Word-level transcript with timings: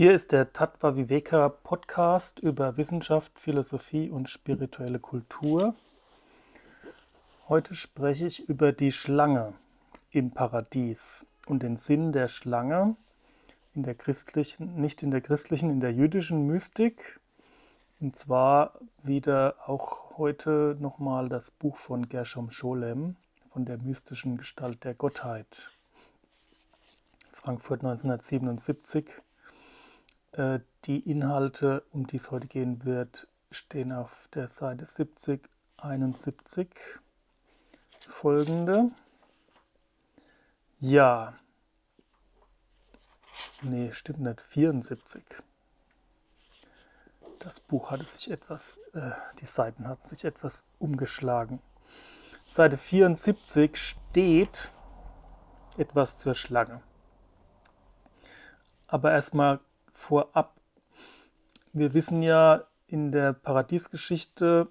Hier 0.00 0.14
ist 0.14 0.30
der 0.30 0.52
Tattva 0.52 0.94
Viveka 0.94 1.48
Podcast 1.48 2.38
über 2.38 2.76
Wissenschaft, 2.76 3.36
Philosophie 3.40 4.10
und 4.10 4.28
spirituelle 4.28 5.00
Kultur. 5.00 5.74
Heute 7.48 7.74
spreche 7.74 8.26
ich 8.26 8.48
über 8.48 8.70
die 8.70 8.92
Schlange 8.92 9.54
im 10.12 10.30
Paradies 10.30 11.26
und 11.48 11.64
den 11.64 11.76
Sinn 11.76 12.12
der 12.12 12.28
Schlange 12.28 12.94
in 13.74 13.82
der 13.82 13.96
christlichen, 13.96 14.80
nicht 14.80 15.02
in 15.02 15.10
der 15.10 15.20
christlichen, 15.20 15.68
in 15.68 15.80
der 15.80 15.92
jüdischen 15.92 16.46
Mystik. 16.46 17.18
Und 17.98 18.14
zwar 18.14 18.78
wieder 19.02 19.56
auch 19.66 20.16
heute 20.16 20.76
nochmal 20.78 21.28
das 21.28 21.50
Buch 21.50 21.76
von 21.76 22.08
Gershom 22.08 22.52
Scholem 22.52 23.16
von 23.52 23.64
der 23.64 23.78
mystischen 23.78 24.36
Gestalt 24.36 24.84
der 24.84 24.94
Gottheit. 24.94 25.72
Frankfurt 27.32 27.80
1977 27.80 29.08
äh, 29.08 29.27
die 30.84 31.00
Inhalte, 31.10 31.84
um 31.92 32.06
die 32.06 32.16
es 32.16 32.30
heute 32.30 32.46
gehen 32.46 32.84
wird, 32.84 33.28
stehen 33.50 33.92
auf 33.92 34.28
der 34.34 34.48
Seite 34.48 34.86
70, 34.86 35.48
71 35.78 36.68
folgende. 38.08 38.90
Ja, 40.80 41.34
nee, 43.62 43.92
stimmt 43.92 44.20
nicht, 44.20 44.40
74. 44.40 45.22
Das 47.40 47.60
Buch 47.60 47.90
hatte 47.90 48.04
sich 48.04 48.30
etwas, 48.30 48.78
äh, 48.94 49.10
die 49.40 49.46
Seiten 49.46 49.86
hatten 49.88 50.06
sich 50.06 50.24
etwas 50.24 50.64
umgeschlagen. 50.78 51.60
Seite 52.46 52.76
74 52.76 53.76
steht 53.76 54.72
etwas 55.76 56.18
zur 56.18 56.34
Schlange. 56.34 56.80
Aber 58.86 59.12
erstmal 59.12 59.60
vorab. 59.98 60.54
Wir 61.72 61.92
wissen 61.92 62.22
ja, 62.22 62.64
in 62.86 63.12
der 63.12 63.32
Paradiesgeschichte 63.34 64.68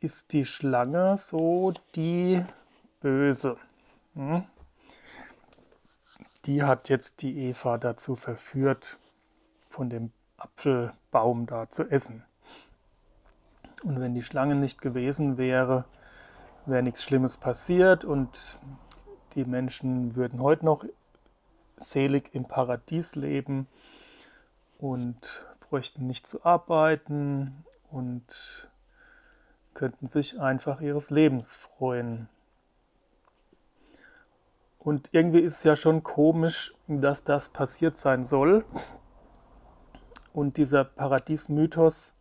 ist 0.00 0.32
die 0.32 0.44
Schlange 0.44 1.16
so 1.18 1.72
die 1.96 2.44
Böse. 3.00 3.56
Hm? 4.14 4.44
Die 6.44 6.62
hat 6.62 6.90
jetzt 6.90 7.22
die 7.22 7.48
Eva 7.48 7.78
dazu 7.78 8.14
verführt, 8.14 8.98
von 9.70 9.88
dem 9.88 10.12
Apfelbaum 10.36 11.46
da 11.46 11.70
zu 11.70 11.90
essen. 11.90 12.22
Und 13.82 13.98
wenn 13.98 14.14
die 14.14 14.22
Schlange 14.22 14.54
nicht 14.54 14.80
gewesen 14.80 15.38
wäre, 15.38 15.84
wäre 16.66 16.82
nichts 16.82 17.02
Schlimmes 17.02 17.38
passiert 17.38 18.04
und 18.04 18.58
die 19.34 19.44
Menschen 19.44 20.14
würden 20.16 20.40
heute 20.40 20.64
noch 20.64 20.84
selig 21.76 22.34
im 22.34 22.44
Paradies 22.44 23.16
leben 23.16 23.66
und 24.84 25.46
bräuchten 25.60 26.06
nicht 26.06 26.26
zu 26.26 26.44
arbeiten 26.44 27.64
und 27.90 28.68
könnten 29.72 30.06
sich 30.06 30.38
einfach 30.38 30.82
ihres 30.82 31.08
Lebens 31.08 31.56
freuen. 31.56 32.28
Und 34.78 35.08
irgendwie 35.12 35.40
ist 35.40 35.56
es 35.56 35.64
ja 35.64 35.74
schon 35.74 36.02
komisch, 36.02 36.74
dass 36.86 37.24
das 37.24 37.48
passiert 37.48 37.96
sein 37.96 38.26
soll. 38.26 38.62
Und 40.34 40.58
dieser 40.58 40.84
Paradiesmythos 40.84 42.14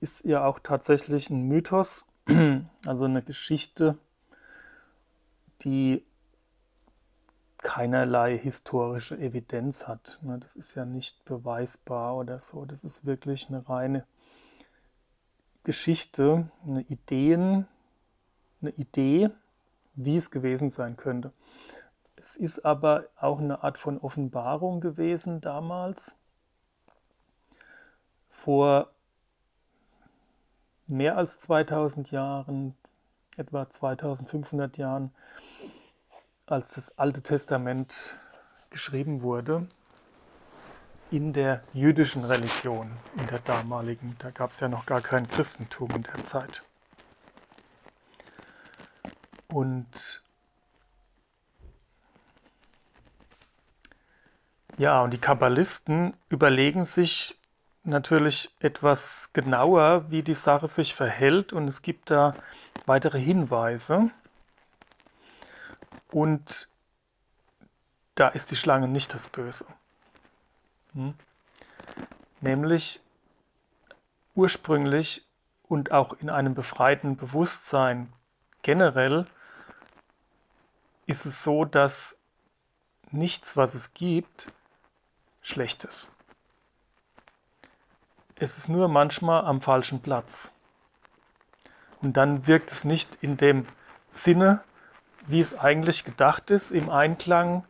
ist 0.00 0.26
ja 0.26 0.44
auch 0.44 0.58
tatsächlich 0.58 1.30
ein 1.30 1.48
Mythos, 1.48 2.06
also 2.86 3.06
eine 3.06 3.22
Geschichte, 3.22 3.96
die 5.62 6.04
keinerlei 7.66 8.38
historische 8.38 9.18
Evidenz 9.18 9.88
hat. 9.88 10.20
Ne? 10.22 10.38
Das 10.38 10.54
ist 10.54 10.76
ja 10.76 10.84
nicht 10.84 11.24
beweisbar 11.24 12.16
oder 12.16 12.38
so. 12.38 12.64
Das 12.64 12.84
ist 12.84 13.06
wirklich 13.06 13.48
eine 13.48 13.68
reine 13.68 14.06
Geschichte, 15.64 16.48
eine 16.64 16.82
Ideen, 16.82 17.66
eine 18.62 18.70
Idee, 18.70 19.30
wie 19.94 20.16
es 20.16 20.30
gewesen 20.30 20.70
sein 20.70 20.96
könnte. 20.96 21.32
Es 22.14 22.36
ist 22.36 22.64
aber 22.64 23.08
auch 23.18 23.40
eine 23.40 23.64
Art 23.64 23.78
von 23.78 23.98
Offenbarung 23.98 24.80
gewesen 24.80 25.40
damals. 25.40 26.14
Vor 28.30 28.92
mehr 30.86 31.16
als 31.16 31.40
2000 31.40 32.12
Jahren, 32.12 32.76
etwa 33.36 33.68
2500 33.68 34.78
Jahren, 34.78 35.12
als 36.46 36.74
das 36.74 36.96
Alte 36.98 37.22
Testament 37.22 38.16
geschrieben 38.70 39.22
wurde, 39.22 39.66
in 41.10 41.32
der 41.32 41.62
jüdischen 41.72 42.24
Religion, 42.24 42.90
in 43.16 43.26
der 43.26 43.40
damaligen. 43.40 44.16
Da 44.18 44.30
gab 44.30 44.50
es 44.50 44.60
ja 44.60 44.68
noch 44.68 44.86
gar 44.86 45.00
kein 45.00 45.28
Christentum 45.28 45.90
in 45.90 46.02
der 46.02 46.24
Zeit. 46.24 46.62
Und 49.48 50.22
ja, 54.78 55.02
und 55.02 55.12
die 55.12 55.18
Kabbalisten 55.18 56.14
überlegen 56.28 56.84
sich 56.84 57.38
natürlich 57.84 58.50
etwas 58.58 59.32
genauer, 59.32 60.10
wie 60.10 60.22
die 60.22 60.34
Sache 60.34 60.66
sich 60.66 60.94
verhält. 60.94 61.52
Und 61.52 61.68
es 61.68 61.82
gibt 61.82 62.10
da 62.10 62.34
weitere 62.84 63.20
Hinweise. 63.20 64.10
Und 66.16 66.70
da 68.14 68.28
ist 68.28 68.50
die 68.50 68.56
Schlange 68.56 68.88
nicht 68.88 69.12
das 69.12 69.28
Böse. 69.28 69.66
Hm? 70.94 71.12
Nämlich 72.40 73.02
ursprünglich 74.34 75.26
und 75.68 75.92
auch 75.92 76.14
in 76.14 76.30
einem 76.30 76.54
befreiten 76.54 77.18
Bewusstsein 77.18 78.10
generell 78.62 79.26
ist 81.04 81.26
es 81.26 81.42
so, 81.42 81.66
dass 81.66 82.16
nichts, 83.10 83.58
was 83.58 83.74
es 83.74 83.92
gibt, 83.92 84.46
schlecht 85.42 85.84
ist. 85.84 86.10
Es 88.36 88.56
ist 88.56 88.70
nur 88.70 88.88
manchmal 88.88 89.44
am 89.44 89.60
falschen 89.60 90.00
Platz. 90.00 90.50
Und 92.00 92.16
dann 92.16 92.46
wirkt 92.46 92.72
es 92.72 92.84
nicht 92.84 93.18
in 93.20 93.36
dem 93.36 93.68
Sinne, 94.08 94.64
wie 95.26 95.40
es 95.40 95.58
eigentlich 95.58 96.04
gedacht 96.04 96.50
ist, 96.50 96.70
im 96.70 96.90
Einklang 96.90 97.64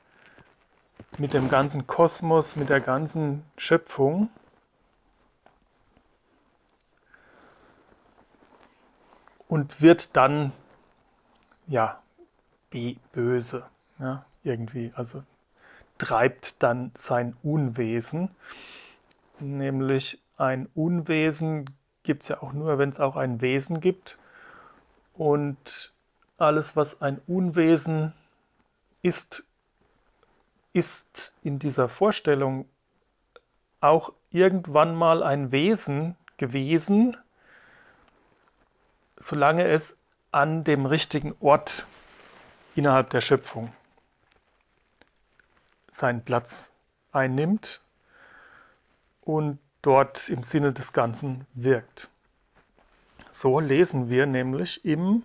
mit 1.19 1.33
dem 1.33 1.49
ganzen 1.49 1.87
Kosmos, 1.87 2.57
mit 2.57 2.69
der 2.69 2.81
ganzen 2.81 3.45
Schöpfung. 3.57 4.29
Und 9.49 9.81
wird 9.81 10.17
dann, 10.17 10.53
ja, 11.69 12.03
böse, 13.13 13.67
ja, 13.99 14.27
irgendwie, 14.43 14.93
also 14.95 15.23
treibt 15.99 16.63
dann 16.63 16.91
sein 16.95 17.37
Unwesen. 17.43 18.31
Nämlich 19.39 20.23
ein 20.37 20.69
Unwesen 20.75 21.71
gibt 22.03 22.23
es 22.23 22.29
ja 22.29 22.43
auch 22.43 22.53
nur, 22.53 22.79
wenn 22.79 22.91
es 22.91 23.01
auch 23.01 23.17
ein 23.17 23.41
Wesen 23.41 23.81
gibt. 23.81 24.19
Und 25.15 25.95
alles, 26.39 26.77
was 26.77 27.01
ein 27.01 27.21
Unwesen 27.27 28.13
ist, 29.03 29.45
ist 30.73 31.35
in 31.43 31.59
dieser 31.59 31.89
Vorstellung 31.89 32.69
auch 33.81 34.13
irgendwann 34.31 34.95
mal 34.95 35.23
ein 35.23 35.53
Wesen 35.53 36.17
gewesen, 36.37 37.17
solange 39.17 39.67
es 39.67 39.99
an 40.33 40.65
dem 40.65 40.85
richtigen 40.85 41.35
Ort 41.41 41.87
innerhalb 42.75 43.11
der 43.11 43.23
Schöpfung 43.23 43.73
seinen 45.91 46.23
Platz 46.23 46.73
einnimmt 47.13 47.81
und 49.23 49.59
dort 49.81 50.29
im 50.29 50.43
Sinne 50.43 50.75
des 50.75 50.93
Ganzen 50.93 51.47
wirkt. 51.55 52.11
So 53.31 53.61
lesen 53.61 54.11
wir 54.11 54.27
nämlich 54.27 54.85
im 54.85 55.25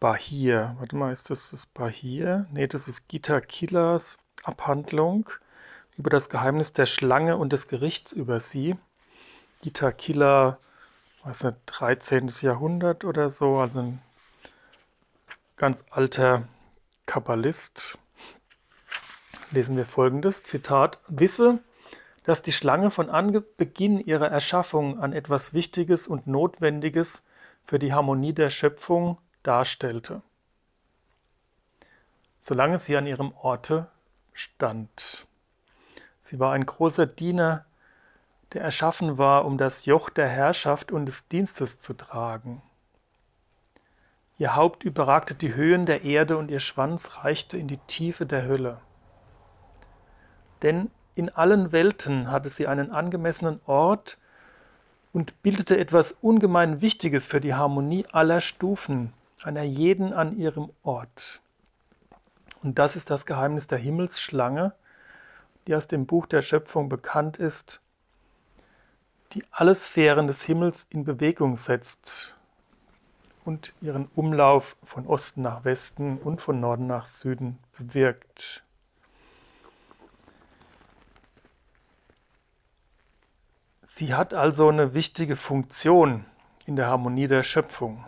Bahir. 0.00 0.76
Warte 0.78 0.96
mal, 0.96 1.12
ist 1.12 1.28
das 1.28 1.50
das 1.50 1.66
Bahir? 1.66 2.46
Ne, 2.50 2.66
das 2.66 2.88
ist 2.88 3.06
Gita 3.08 3.40
Killers 3.40 4.16
Abhandlung 4.42 5.28
über 5.98 6.08
das 6.08 6.30
Geheimnis 6.30 6.72
der 6.72 6.86
Schlange 6.86 7.36
und 7.36 7.52
des 7.52 7.68
Gerichts 7.68 8.12
über 8.12 8.40
sie. 8.40 8.76
Gita 9.60 9.92
Killer, 9.92 10.58
weiß 11.24 11.44
nicht, 11.44 11.58
13. 11.66 12.28
Jahrhundert 12.40 13.04
oder 13.04 13.28
so, 13.28 13.58
also 13.58 13.80
ein 13.80 14.02
ganz 15.58 15.84
alter 15.90 16.48
Kabbalist. 17.04 17.98
Lesen 19.50 19.76
wir 19.76 19.84
folgendes: 19.84 20.42
Zitat: 20.42 20.98
Wisse, 21.08 21.58
dass 22.24 22.40
die 22.40 22.52
Schlange 22.52 22.90
von 22.90 23.10
Anbeginn 23.10 24.00
ihrer 24.00 24.28
Erschaffung 24.28 24.98
an 24.98 25.12
etwas 25.12 25.52
Wichtiges 25.52 26.08
und 26.08 26.26
Notwendiges 26.26 27.22
für 27.66 27.78
die 27.78 27.92
Harmonie 27.92 28.32
der 28.32 28.48
Schöpfung 28.48 29.18
darstellte, 29.42 30.22
solange 32.40 32.78
sie 32.78 32.96
an 32.96 33.06
ihrem 33.06 33.32
Orte 33.32 33.88
stand. 34.32 35.26
Sie 36.20 36.38
war 36.38 36.52
ein 36.52 36.66
großer 36.66 37.06
Diener, 37.06 37.64
der 38.52 38.62
erschaffen 38.62 39.18
war, 39.18 39.44
um 39.44 39.58
das 39.58 39.86
Joch 39.86 40.10
der 40.10 40.28
Herrschaft 40.28 40.92
und 40.92 41.06
des 41.06 41.28
Dienstes 41.28 41.78
zu 41.78 41.94
tragen. 41.94 42.62
Ihr 44.38 44.56
Haupt 44.56 44.84
überragte 44.84 45.34
die 45.34 45.54
Höhen 45.54 45.86
der 45.86 46.02
Erde 46.02 46.36
und 46.38 46.50
ihr 46.50 46.60
Schwanz 46.60 47.24
reichte 47.24 47.58
in 47.58 47.68
die 47.68 47.76
Tiefe 47.86 48.26
der 48.26 48.46
Hölle. 48.46 48.80
Denn 50.62 50.90
in 51.14 51.28
allen 51.28 51.72
Welten 51.72 52.30
hatte 52.30 52.48
sie 52.48 52.66
einen 52.66 52.90
angemessenen 52.90 53.60
Ort 53.66 54.18
und 55.12 55.42
bildete 55.42 55.76
etwas 55.78 56.12
ungemein 56.12 56.80
Wichtiges 56.80 57.26
für 57.26 57.40
die 57.40 57.54
Harmonie 57.54 58.06
aller 58.12 58.40
Stufen, 58.40 59.12
einer 59.42 59.62
jeden 59.62 60.12
an 60.12 60.36
ihrem 60.36 60.70
Ort. 60.82 61.40
Und 62.62 62.78
das 62.78 62.96
ist 62.96 63.10
das 63.10 63.26
Geheimnis 63.26 63.66
der 63.66 63.78
Himmelsschlange, 63.78 64.74
die 65.66 65.74
aus 65.74 65.86
dem 65.86 66.06
Buch 66.06 66.26
der 66.26 66.42
Schöpfung 66.42 66.88
bekannt 66.88 67.36
ist, 67.36 67.80
die 69.32 69.44
alle 69.50 69.74
Sphären 69.74 70.26
des 70.26 70.44
Himmels 70.44 70.86
in 70.90 71.04
Bewegung 71.04 71.56
setzt 71.56 72.36
und 73.44 73.72
ihren 73.80 74.08
Umlauf 74.16 74.76
von 74.82 75.06
Osten 75.06 75.42
nach 75.42 75.64
Westen 75.64 76.18
und 76.18 76.40
von 76.40 76.60
Norden 76.60 76.86
nach 76.86 77.04
Süden 77.04 77.58
bewirkt. 77.78 78.64
Sie 83.82 84.14
hat 84.14 84.34
also 84.34 84.68
eine 84.68 84.94
wichtige 84.94 85.36
Funktion 85.36 86.24
in 86.66 86.76
der 86.76 86.86
Harmonie 86.86 87.26
der 87.26 87.42
Schöpfung. 87.42 88.04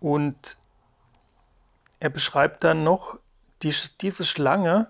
Und 0.00 0.56
er 2.00 2.10
beschreibt 2.10 2.64
dann 2.64 2.82
noch, 2.82 3.18
die, 3.62 3.74
diese 4.00 4.24
Schlange 4.24 4.88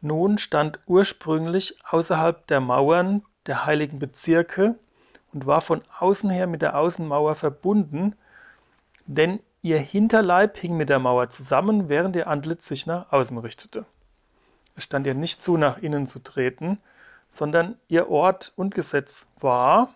nun 0.00 0.38
stand 0.38 0.78
ursprünglich 0.86 1.76
außerhalb 1.88 2.46
der 2.46 2.60
Mauern 2.60 3.24
der 3.46 3.66
heiligen 3.66 3.98
Bezirke 3.98 4.76
und 5.32 5.46
war 5.46 5.60
von 5.60 5.82
außen 5.98 6.30
her 6.30 6.46
mit 6.46 6.62
der 6.62 6.76
Außenmauer 6.76 7.34
verbunden, 7.34 8.14
denn 9.06 9.40
ihr 9.62 9.78
Hinterleib 9.78 10.56
hing 10.58 10.76
mit 10.76 10.88
der 10.88 10.98
Mauer 10.98 11.28
zusammen, 11.28 11.88
während 11.88 12.16
ihr 12.16 12.26
Antlitz 12.26 12.66
sich 12.66 12.86
nach 12.86 13.12
außen 13.12 13.38
richtete. 13.38 13.84
Es 14.74 14.84
stand 14.84 15.06
ihr 15.06 15.14
nicht 15.14 15.42
zu, 15.42 15.56
nach 15.56 15.78
innen 15.78 16.06
zu 16.06 16.18
treten, 16.20 16.78
sondern 17.28 17.76
ihr 17.88 18.08
Ort 18.08 18.52
und 18.56 18.74
Gesetz 18.74 19.26
war 19.40 19.94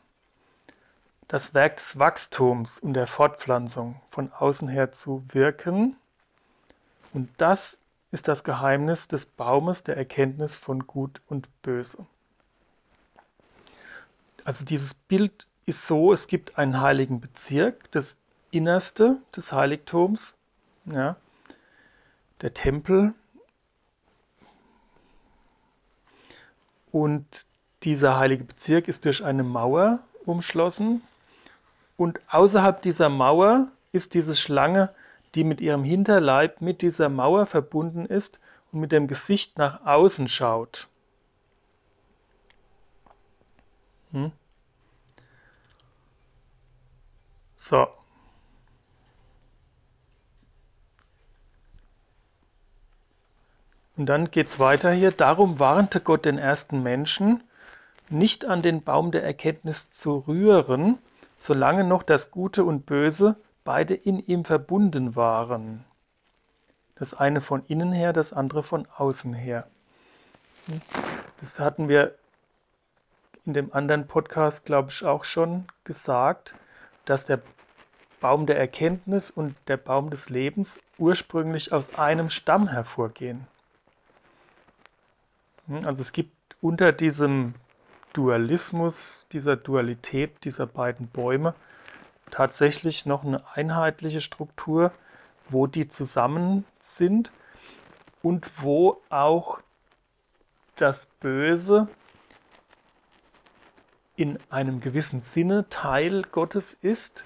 das 1.29 1.55
Werk 1.55 1.77
des 1.77 1.99
Wachstums 1.99 2.79
und 2.79 2.95
der 2.95 3.07
Fortpflanzung 3.07 4.01
von 4.11 4.33
außen 4.33 4.69
her 4.69 4.93
zu 4.93 5.25
wirken. 5.29 5.97
Und 7.13 7.29
das 7.39 7.81
ist 8.13 8.29
das 8.29 8.45
Geheimnis 8.45 9.09
des 9.09 9.27
Baumes 9.27 9.83
der 9.83 9.97
Erkenntnis 9.97 10.59
von 10.59 10.87
Gut 10.87 11.21
und 11.29 11.49
Böse. 11.63 12.07
Also 14.45 14.65
dieses 14.65 14.95
Bild 14.95 15.49
ist 15.67 15.87
so, 15.87 16.13
es 16.13 16.29
gibt 16.29 16.57
einen 16.57 16.81
heiligen 16.81 17.21
Bezirk, 17.21 17.91
das 17.91 18.17
Innerste 18.53 19.21
des 19.35 19.53
Heiligtums, 19.53 20.37
ja, 20.85 21.17
der 22.43 22.55
Tempel. 22.55 23.13
Und 26.93 27.47
dieser 27.83 28.17
heilige 28.17 28.45
Bezirk 28.45 28.87
ist 28.87 29.05
durch 29.05 29.25
eine 29.25 29.43
Mauer 29.43 29.99
umschlossen. 30.25 31.03
Und 31.97 32.21
außerhalb 32.29 32.83
dieser 32.83 33.09
Mauer 33.09 33.73
ist 33.93 34.15
diese 34.15 34.37
Schlange, 34.37 34.95
die 35.35 35.45
mit 35.45 35.61
ihrem 35.61 35.85
Hinterleib 35.85 36.61
mit 36.61 36.83
dieser 36.83 37.09
Mauer 37.09 37.47
verbunden 37.47 38.07
ist 38.07 38.41
und 38.73 38.81
mit 38.81 38.93
dem 38.93 39.07
Gesicht 39.09 39.59
nach 39.59 39.85
außen 39.87 40.29
schaut. 40.29 40.89
Hm? 44.13 44.33
So. 47.57 47.89
Und 53.97 54.07
dann 54.07 54.31
geht 54.31 54.49
es 54.49 54.61
weiter 54.61 54.93
hier. 54.93 55.11
Darum 55.11 55.59
warnte 55.59 56.01
Gott 56.01 56.27
den 56.27 56.39
ersten 56.39 56.83
Menschen, 56.83 57.43
nicht 58.09 58.45
an 58.45 58.63
den 58.63 58.83
Baum 58.83 59.11
der 59.11 59.25
Erkenntnis 59.25 59.91
zu 59.91 60.19
rühren, 60.19 60.99
solange 61.37 61.85
noch 61.85 62.03
das 62.03 62.31
Gute 62.31 62.65
und 62.65 62.87
Böse 62.87 63.37
beide 63.65 63.95
in 63.95 64.19
ihm 64.19 64.45
verbunden 64.45 65.17
waren. 65.17 65.85
Das 66.95 67.15
eine 67.15 67.41
von 67.41 67.65
innen 67.67 67.93
her, 67.93 68.13
das 68.13 68.33
andere 68.33 68.63
von 68.63 68.87
außen 68.97 69.35
her. 69.35 69.67
Das 71.41 71.61
hatten 71.61 71.89
wir 71.89 72.15
in 73.45 73.53
dem 73.53 73.73
anderen 73.73 74.07
Podcast, 74.07 74.65
glaube 74.65 74.91
ich, 74.91 75.05
auch 75.05 75.25
schon 75.25 75.67
gesagt, 75.85 76.55
dass 77.05 77.27
der 77.27 77.41
Baum 78.21 78.47
der 78.47 78.59
Erkenntnis 78.59 79.31
und 79.31 79.55
der 79.69 79.77
Baum 79.77 80.11
des 80.11 80.31
Lebens 80.31 80.81
ursprünglich 80.99 81.73
aus 81.73 81.95
einem 81.97 82.31
Stamm 82.31 82.69
hervorgehen. 82.69 83.47
Also 85.85 86.01
es 86.01 86.13
gibt 86.13 86.33
unter 86.61 86.93
diesem 86.93 87.55
Dualismus, 88.17 89.27
dieser 89.33 89.57
Dualität 89.57 90.45
dieser 90.45 90.67
beiden 90.67 91.09
Bäume 91.09 91.55
tatsächlich 92.31 93.07
noch 93.07 93.25
eine 93.25 93.45
einheitliche 93.55 94.21
Struktur, 94.21 94.93
wo 95.49 95.67
die 95.67 95.89
zusammen 95.89 96.65
sind 96.79 97.31
und 98.23 98.63
wo 98.63 99.01
auch 99.11 99.61
das 100.77 101.07
Böse 101.21 101.89
in 104.17 104.39
einem 104.51 104.81
gewissen 104.81 105.21
Sinne 105.21 105.69
Teil 105.69 106.23
Gottes 106.23 106.73
ist, 106.73 107.25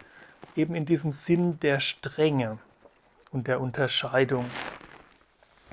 eben 0.56 0.74
in 0.74 0.86
diesem 0.86 1.12
Sinn 1.12 1.60
der 1.60 1.80
Strenge 1.80 2.58
und 3.30 3.46
der 3.46 3.60
Unterscheidung. 3.60 4.44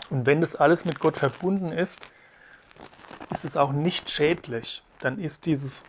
Und 0.09 0.25
wenn 0.25 0.41
das 0.41 0.55
alles 0.55 0.85
mit 0.85 0.99
Gott 0.99 1.17
verbunden 1.17 1.71
ist, 1.71 2.09
ist 3.31 3.45
es 3.45 3.57
auch 3.57 3.71
nicht 3.71 4.09
schädlich. 4.09 4.83
Dann 4.99 5.19
ist 5.19 5.45
dieses, 5.45 5.85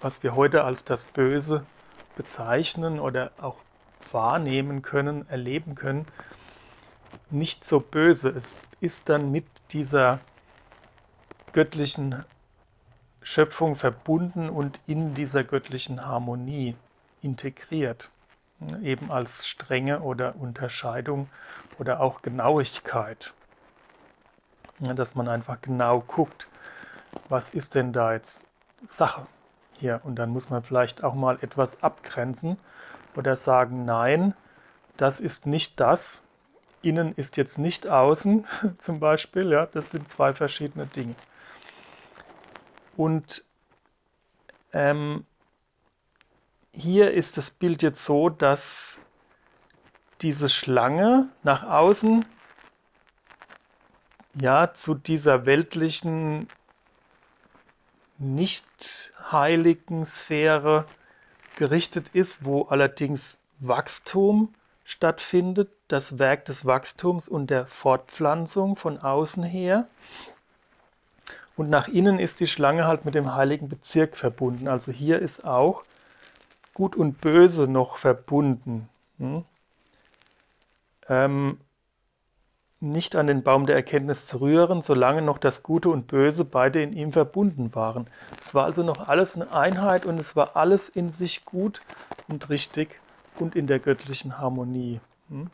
was 0.00 0.22
wir 0.22 0.34
heute 0.34 0.64
als 0.64 0.84
das 0.84 1.04
Böse 1.04 1.64
bezeichnen 2.16 2.98
oder 2.98 3.30
auch 3.40 3.56
wahrnehmen 4.10 4.82
können, 4.82 5.28
erleben 5.28 5.74
können, 5.74 6.06
nicht 7.30 7.64
so 7.64 7.80
böse. 7.80 8.30
Es 8.30 8.58
ist 8.80 9.08
dann 9.08 9.30
mit 9.30 9.46
dieser 9.70 10.20
göttlichen 11.52 12.24
Schöpfung 13.22 13.76
verbunden 13.76 14.50
und 14.50 14.80
in 14.86 15.14
dieser 15.14 15.44
göttlichen 15.44 16.04
Harmonie 16.04 16.76
integriert. 17.22 18.10
Eben 18.82 19.10
als 19.10 19.46
Strenge 19.46 20.00
oder 20.00 20.36
Unterscheidung 20.36 21.28
oder 21.78 22.00
auch 22.00 22.22
Genauigkeit. 22.22 23.34
Dass 24.78 25.14
man 25.14 25.28
einfach 25.28 25.60
genau 25.60 26.00
guckt, 26.00 26.48
was 27.28 27.50
ist 27.50 27.74
denn 27.74 27.92
da 27.92 28.12
jetzt 28.12 28.48
Sache 28.86 29.26
hier? 29.78 30.00
Und 30.04 30.16
dann 30.16 30.30
muss 30.30 30.50
man 30.50 30.62
vielleicht 30.62 31.04
auch 31.04 31.14
mal 31.14 31.38
etwas 31.40 31.82
abgrenzen 31.82 32.58
oder 33.16 33.36
sagen, 33.36 33.84
nein, 33.84 34.34
das 34.96 35.20
ist 35.20 35.46
nicht 35.46 35.80
das. 35.80 36.22
Innen 36.82 37.14
ist 37.16 37.36
jetzt 37.36 37.58
nicht 37.58 37.86
außen 37.86 38.46
zum 38.78 39.00
Beispiel. 39.00 39.50
Ja, 39.50 39.66
das 39.66 39.90
sind 39.90 40.08
zwei 40.08 40.34
verschiedene 40.34 40.86
Dinge. 40.86 41.14
Und 42.96 43.44
ähm, 44.72 45.24
hier 46.72 47.12
ist 47.12 47.36
das 47.36 47.50
Bild 47.50 47.82
jetzt 47.82 48.04
so, 48.04 48.28
dass 48.28 49.00
diese 50.22 50.48
Schlange 50.48 51.28
nach 51.42 51.64
außen 51.64 52.24
ja 54.34 54.72
zu 54.72 54.94
dieser 54.94 55.46
weltlichen, 55.46 56.48
nicht 58.18 59.12
heiligen 59.30 60.06
Sphäre 60.06 60.86
gerichtet 61.56 62.10
ist, 62.12 62.44
wo 62.44 62.62
allerdings 62.62 63.38
Wachstum 63.58 64.54
stattfindet, 64.84 65.70
das 65.88 66.18
Werk 66.18 66.44
des 66.44 66.66
Wachstums 66.66 67.28
und 67.28 67.48
der 67.48 67.66
Fortpflanzung 67.66 68.76
von 68.76 68.98
außen 68.98 69.42
her. 69.42 69.86
Und 71.56 71.70
nach 71.70 71.88
innen 71.88 72.18
ist 72.18 72.40
die 72.40 72.46
Schlange 72.46 72.86
halt 72.86 73.04
mit 73.04 73.14
dem 73.14 73.34
heiligen 73.34 73.68
Bezirk 73.68 74.16
verbunden. 74.16 74.68
Also 74.68 74.90
hier 74.90 75.18
ist 75.18 75.44
auch 75.44 75.84
Gut 76.74 76.96
und 76.96 77.20
Böse 77.20 77.66
noch 77.66 77.98
verbunden. 77.98 78.88
Hm? 79.18 79.44
Ähm, 81.08 81.60
nicht 82.82 83.14
an 83.14 83.28
den 83.28 83.42
Baum 83.42 83.66
der 83.66 83.76
Erkenntnis 83.76 84.26
zu 84.26 84.40
rühren, 84.40 84.82
solange 84.82 85.22
noch 85.22 85.38
das 85.38 85.62
Gute 85.62 85.88
und 85.88 86.08
Böse 86.08 86.44
beide 86.44 86.82
in 86.82 86.92
ihm 86.92 87.12
verbunden 87.12 87.74
waren. 87.74 88.08
Es 88.40 88.54
war 88.54 88.64
also 88.64 88.82
noch 88.82 89.08
alles 89.08 89.36
eine 89.36 89.54
Einheit 89.54 90.04
und 90.04 90.18
es 90.18 90.34
war 90.34 90.56
alles 90.56 90.88
in 90.88 91.08
sich 91.08 91.44
gut 91.44 91.80
und 92.28 92.50
richtig 92.50 93.00
und 93.38 93.54
in 93.54 93.68
der 93.68 93.78
göttlichen 93.78 94.38
Harmonie. 94.38 95.00
Hm? 95.28 95.48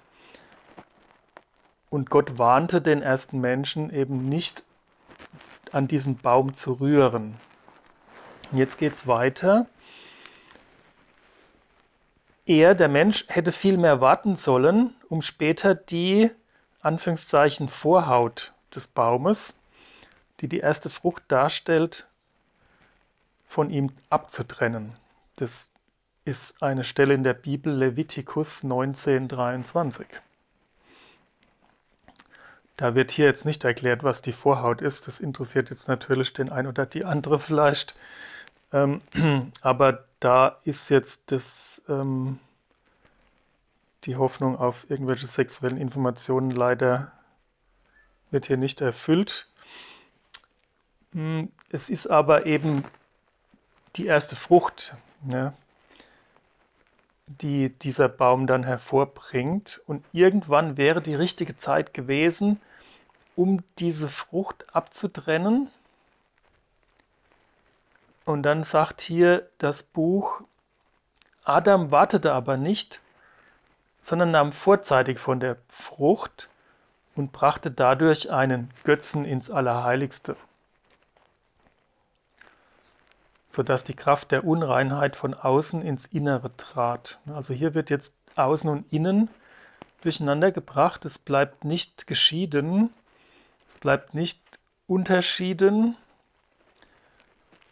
Und 1.90 2.10
Gott 2.10 2.38
warnte 2.38 2.80
den 2.80 3.02
ersten 3.02 3.40
Menschen 3.40 3.92
eben 3.92 4.28
nicht 4.28 4.64
an 5.70 5.86
diesen 5.86 6.16
Baum 6.16 6.54
zu 6.54 6.74
rühren. 6.74 7.36
Und 8.50 8.58
jetzt 8.58 8.78
geht 8.78 8.94
es 8.94 9.06
weiter. 9.06 9.66
Er, 12.46 12.74
der 12.74 12.88
Mensch, 12.88 13.26
hätte 13.28 13.52
viel 13.52 13.76
mehr 13.76 14.00
warten 14.00 14.34
sollen, 14.34 14.94
um 15.10 15.20
später 15.20 15.74
die 15.74 16.30
Anführungszeichen 16.88 17.68
Vorhaut 17.68 18.54
des 18.74 18.86
Baumes, 18.86 19.54
die 20.40 20.48
die 20.48 20.60
erste 20.60 20.88
Frucht 20.88 21.22
darstellt, 21.28 22.08
von 23.46 23.68
ihm 23.70 23.92
abzutrennen. 24.08 24.96
Das 25.36 25.70
ist 26.24 26.62
eine 26.62 26.84
Stelle 26.84 27.12
in 27.12 27.24
der 27.24 27.34
Bibel 27.34 27.72
Levitikus 27.74 28.64
1923. 28.64 30.06
Da 32.76 32.94
wird 32.94 33.10
hier 33.10 33.26
jetzt 33.26 33.44
nicht 33.44 33.64
erklärt, 33.64 34.02
was 34.02 34.22
die 34.22 34.32
Vorhaut 34.32 34.80
ist. 34.80 35.08
Das 35.08 35.20
interessiert 35.20 35.68
jetzt 35.68 35.88
natürlich 35.88 36.32
den 36.32 36.50
einen 36.50 36.68
oder 36.68 36.86
die 36.86 37.04
andere 37.04 37.38
vielleicht. 37.38 37.94
Ähm, 38.72 39.02
aber 39.60 40.04
da 40.20 40.56
ist 40.64 40.88
jetzt 40.88 41.32
das, 41.32 41.82
ähm, 41.88 42.38
die 44.08 44.16
Hoffnung 44.16 44.58
auf 44.58 44.90
irgendwelche 44.90 45.26
sexuellen 45.26 45.76
Informationen 45.76 46.50
leider 46.50 47.12
wird 48.30 48.46
hier 48.46 48.56
nicht 48.56 48.80
erfüllt. 48.80 49.46
Hm, 51.12 51.52
es 51.70 51.90
ist 51.90 52.06
aber 52.06 52.46
eben 52.46 52.84
die 53.96 54.06
erste 54.06 54.34
Frucht, 54.34 54.94
ja, 55.30 55.52
die 57.26 57.68
dieser 57.68 58.08
Baum 58.08 58.46
dann 58.46 58.64
hervorbringt. 58.64 59.82
Und 59.86 60.02
irgendwann 60.12 60.78
wäre 60.78 61.02
die 61.02 61.14
richtige 61.14 61.58
Zeit 61.58 61.92
gewesen, 61.92 62.62
um 63.36 63.62
diese 63.78 64.08
Frucht 64.08 64.74
abzutrennen. 64.74 65.68
Und 68.24 68.42
dann 68.42 68.64
sagt 68.64 69.02
hier 69.02 69.50
das 69.58 69.82
Buch, 69.82 70.40
Adam 71.44 71.90
wartete 71.90 72.32
aber 72.32 72.56
nicht, 72.56 73.02
sondern 74.02 74.30
nahm 74.30 74.52
vorzeitig 74.52 75.18
von 75.18 75.40
der 75.40 75.56
Frucht 75.68 76.48
und 77.14 77.32
brachte 77.32 77.70
dadurch 77.70 78.30
einen 78.30 78.70
Götzen 78.84 79.24
ins 79.24 79.50
Allerheiligste, 79.50 80.36
sodass 83.50 83.84
die 83.84 83.94
Kraft 83.94 84.30
der 84.30 84.44
Unreinheit 84.44 85.16
von 85.16 85.34
außen 85.34 85.82
ins 85.82 86.06
Innere 86.06 86.56
trat. 86.56 87.18
Also 87.26 87.52
hier 87.52 87.74
wird 87.74 87.90
jetzt 87.90 88.14
außen 88.36 88.70
und 88.70 88.92
innen 88.92 89.28
durcheinander 90.02 90.52
gebracht. 90.52 91.04
Es 91.04 91.18
bleibt 91.18 91.64
nicht 91.64 92.06
geschieden, 92.06 92.90
es 93.66 93.74
bleibt 93.74 94.14
nicht 94.14 94.40
unterschieden 94.86 95.96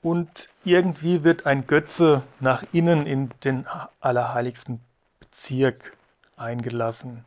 und 0.02 0.50
irgendwie 0.64 1.24
wird 1.24 1.46
ein 1.46 1.66
Götze 1.66 2.22
nach 2.40 2.64
innen 2.72 3.06
in 3.06 3.30
den 3.44 3.66
allerheiligsten 4.00 4.80
Bezirk 5.20 5.96
eingelassen. 6.36 7.24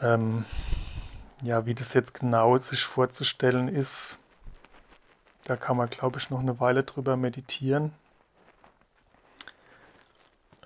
Ähm, 0.00 0.44
ja, 1.42 1.66
wie 1.66 1.74
das 1.74 1.94
jetzt 1.94 2.14
genau 2.14 2.56
sich 2.56 2.84
vorzustellen 2.84 3.68
ist, 3.68 4.18
da 5.44 5.56
kann 5.56 5.76
man, 5.76 5.90
glaube 5.90 6.18
ich, 6.18 6.30
noch 6.30 6.40
eine 6.40 6.60
Weile 6.60 6.82
drüber 6.82 7.16
meditieren. 7.16 7.92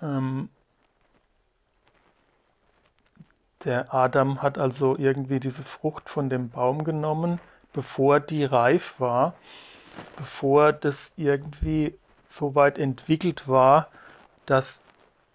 Ähm, 0.01 0.49
Der 3.63 3.93
Adam 3.93 4.41
hat 4.41 4.57
also 4.57 4.97
irgendwie 4.97 5.39
diese 5.39 5.63
Frucht 5.63 6.09
von 6.09 6.29
dem 6.29 6.49
Baum 6.49 6.83
genommen, 6.83 7.39
bevor 7.73 8.19
die 8.19 8.43
reif 8.43 8.99
war, 8.99 9.35
bevor 10.15 10.73
das 10.73 11.13
irgendwie 11.15 11.95
so 12.25 12.55
weit 12.55 12.79
entwickelt 12.79 13.47
war, 13.47 13.87
dass 14.47 14.81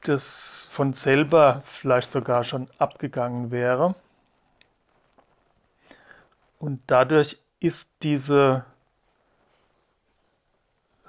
das 0.09 0.69
von 0.71 0.93
selber 0.93 1.63
vielleicht 1.65 2.11
sogar 2.11 2.45
schon 2.45 2.69
abgegangen 2.79 3.51
wäre. 3.51 3.95
Und 6.59 6.81
dadurch 6.87 7.39
ist 7.61 8.03
diese 8.03 8.65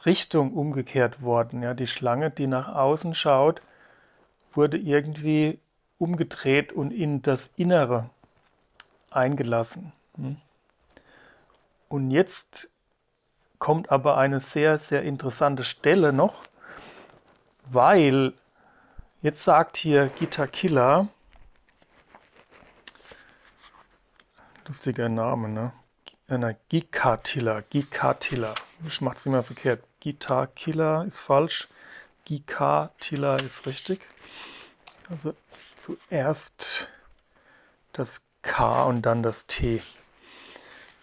Richtung 0.06 0.54
umgekehrt 0.54 1.22
worden. 1.22 1.64
Ja, 1.64 1.74
die 1.74 1.88
Schlange, 1.88 2.32
die 2.32 2.48
nach 2.48 2.74
außen 2.74 3.16
schaut, 3.16 3.62
wurde 4.54 4.78
irgendwie 4.78 5.60
umgedreht 5.98 6.72
und 6.72 6.92
in 6.92 7.22
das 7.22 7.52
Innere 7.56 8.10
eingelassen. 9.10 9.94
Hm? 10.16 10.38
Und 11.90 12.12
jetzt 12.12 12.70
kommt 13.60 13.92
aber 13.92 14.18
eine 14.18 14.40
sehr, 14.40 14.78
sehr 14.78 15.04
interessante 15.04 15.64
Stelle 15.64 16.14
noch, 16.14 16.44
weil 17.66 18.34
jetzt 19.22 19.44
sagt 19.44 19.78
hier 19.78 20.08
Gita 20.08 20.48
Killer, 20.48 21.08
lustiger 24.68 25.10
Name, 25.10 25.50
ne? 25.50 25.74
Äh, 26.28 26.56
Gikatilla, 26.70 27.62
Gikatilla. 27.62 28.54
Ich 28.86 29.00
mache 29.02 29.16
es 29.16 29.26
immer 29.26 29.44
verkehrt. 29.44 29.84
Gita 30.00 30.48
Killer 30.48 31.06
ist 31.06 31.22
falsch, 31.22 31.68
Gikatilla 32.26 33.38
ist 33.38 33.66
richtig. 33.66 34.02
Also 35.10 35.34
zuerst 35.78 36.90
das 37.94 38.22
K 38.42 38.84
und 38.84 39.02
dann 39.04 39.24
das 39.24 39.46
T. 39.46 39.82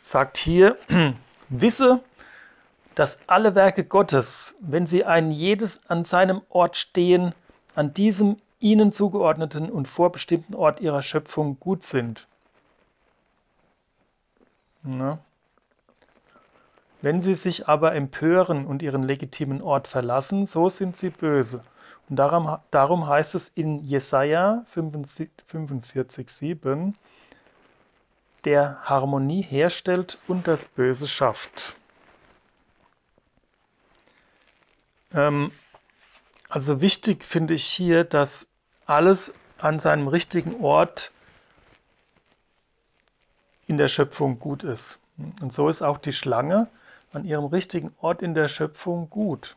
Sagt 0.03 0.37
hier, 0.37 0.79
wisse, 1.49 2.05
dass 2.95 3.19
alle 3.27 3.55
Werke 3.55 3.85
Gottes, 3.85 4.55
wenn 4.61 4.87
sie 4.87 5.05
ein 5.05 5.31
jedes 5.31 5.89
an 5.89 6.05
seinem 6.05 6.43
Ort 6.51 6.77
stehen, 6.77 7.35
an 7.75 7.95
diesem 7.95 8.37
ihnen 8.61 8.93
zugeordneten 8.93 9.71
und 9.71 9.89
vorbestimmten 9.89 10.55
Ort 10.55 10.81
ihrer 10.81 11.03
Schöpfung 11.03 11.59
gut 11.61 11.85
sind. 11.85 12.27
Na? 14.83 15.19
Wenn 17.03 17.21
sie 17.21 17.35
sich 17.35 17.69
aber 17.69 17.95
empören 17.95 18.67
und 18.67 18.83
ihren 18.83 19.03
legitimen 19.03 19.61
Ort 19.61 19.89
verlassen, 19.89 20.47
so 20.47 20.71
sind 20.71 20.97
sie 20.97 21.11
böse. 21.11 21.63
Und 22.09 22.17
darum, 22.17 22.57
darum 22.71 23.07
heißt 23.07 23.35
es 23.35 23.49
in 23.49 23.85
Jesaja 23.85 24.65
45,7, 24.75 26.95
der 28.45 28.79
Harmonie 28.83 29.43
herstellt 29.43 30.19
und 30.29 30.47
das 30.47 30.65
Böse 30.65 31.09
schafft. 31.09 31.77
Ähm, 35.13 35.51
also 36.55 36.81
wichtig 36.81 37.25
finde 37.25 37.55
ich 37.55 37.65
hier, 37.65 38.05
dass 38.05 38.51
alles 38.87 39.35
an 39.59 39.81
seinem 39.81 40.09
richtigen 40.09 40.63
Ort 40.63 41.11
in 43.67 43.79
der 43.79 43.89
Schöpfung 43.89 44.39
gut 44.39 44.63
ist. 44.63 44.99
Und 45.41 45.53
so 45.53 45.69
ist 45.69 45.83
auch 45.83 45.99
die 45.99 46.13
Schlange 46.13 46.69
an 47.13 47.25
ihrem 47.25 47.47
richtigen 47.47 47.95
Ort 48.01 48.23
in 48.23 48.35
der 48.35 48.49
Schöpfung 48.49 49.09
gut 49.11 49.57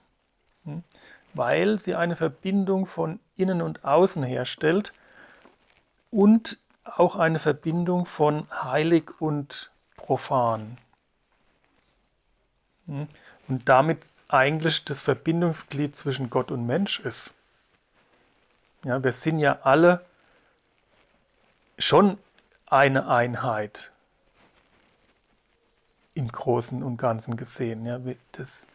weil 1.38 1.80
sie 1.80 1.96
eine 1.96 2.16
Verbindung 2.16 2.86
von 2.86 3.20
innen 3.36 3.62
und 3.62 3.86
außen 3.86 4.24
herstellt 4.24 4.94
und 6.12 6.58
auch 6.84 7.16
eine 7.16 7.40
Verbindung 7.40 8.06
von 8.06 8.48
heilig 8.52 9.10
und 9.20 9.72
profan. 9.96 10.78
Und 12.88 13.10
damit 13.66 14.00
eigentlich 14.28 14.84
das 14.86 15.02
Verbindungsglied 15.02 15.96
zwischen 15.96 16.30
Gott 16.30 16.52
und 16.52 16.66
Mensch 16.66 17.00
ist. 17.00 17.34
Ja, 18.84 19.04
wir 19.04 19.12
sind 19.12 19.40
ja 19.40 19.60
alle 19.64 20.06
schon 21.78 22.18
eine 22.66 23.08
Einheit 23.08 23.92
im 26.14 26.28
Großen 26.28 26.84
und 26.84 26.98
Ganzen 26.98 27.38
gesehen. 27.38 27.86
Ja, 27.86 28.00
das, 28.34 28.68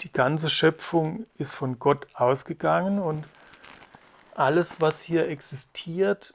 die 0.00 0.12
ganze 0.12 0.50
Schöpfung 0.50 1.26
ist 1.38 1.54
von 1.54 1.78
Gott 1.78 2.06
ausgegangen 2.14 2.98
und 2.98 3.24
alles, 4.34 4.80
was 4.80 5.00
hier 5.00 5.28
existiert, 5.28 6.34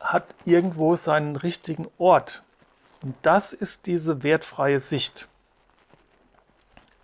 hat 0.00 0.34
irgendwo 0.44 0.94
seinen 0.96 1.36
richtigen 1.36 1.88
Ort. 1.98 2.42
Und 3.02 3.14
das 3.22 3.52
ist 3.52 3.86
diese 3.86 4.22
wertfreie 4.22 4.80
Sicht. 4.80 5.28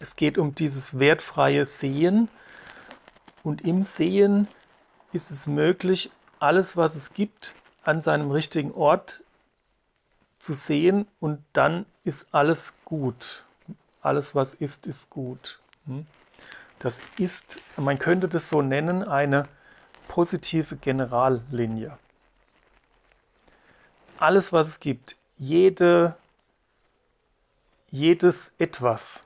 Es 0.03 0.17
geht 0.17 0.37
um 0.37 0.55
dieses 0.55 0.99
wertfreie 0.99 1.65
Sehen. 1.65 2.29
Und 3.43 3.63
im 3.63 3.83
Sehen 3.83 4.49
ist 5.15 5.31
es 5.31 5.47
möglich, 5.47 6.11
alles, 6.39 6.77
was 6.77 6.95
es 6.95 7.15
gibt, 7.15 7.55
an 7.83 8.03
seinem 8.03 8.31
richtigen 8.31 8.73
Ort 8.73 9.25
zu 10.39 10.53
sehen 10.55 11.07
und 11.21 11.43
dann 11.55 11.87
ist 12.05 12.35
alles 12.35 12.75
gut 12.85 13.45
alles 14.03 14.35
was 14.35 14.55
ist, 14.55 14.87
ist 14.87 15.09
gut. 15.09 15.61
Hm? 15.87 16.07
Das 16.81 17.03
ist, 17.17 17.63
man 17.77 17.99
könnte 17.99 18.29
das 18.29 18.49
so 18.49 18.61
nennen, 18.61 19.05
eine 19.05 19.49
positive 20.09 20.77
Generallinie. 20.77 21.97
alles, 24.19 24.53
was 24.53 24.69
es 24.69 24.81
gibt, 24.81 25.17
jede, 25.39 26.15
jedes 27.91 28.55
etwas, 28.59 29.25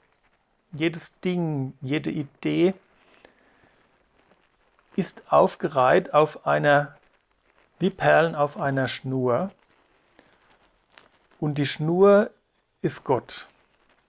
jedes 0.78 1.18
Ding, 1.20 1.74
jede 1.80 2.10
Idee 2.10 2.74
ist 4.96 5.30
aufgereiht 5.30 6.14
auf 6.14 6.46
einer, 6.46 6.96
wie 7.78 7.90
Perlen 7.90 8.34
auf 8.34 8.58
einer 8.58 8.88
Schnur. 8.88 9.50
Und 11.38 11.58
die 11.58 11.66
Schnur 11.66 12.30
ist 12.80 13.04
Gott. 13.04 13.46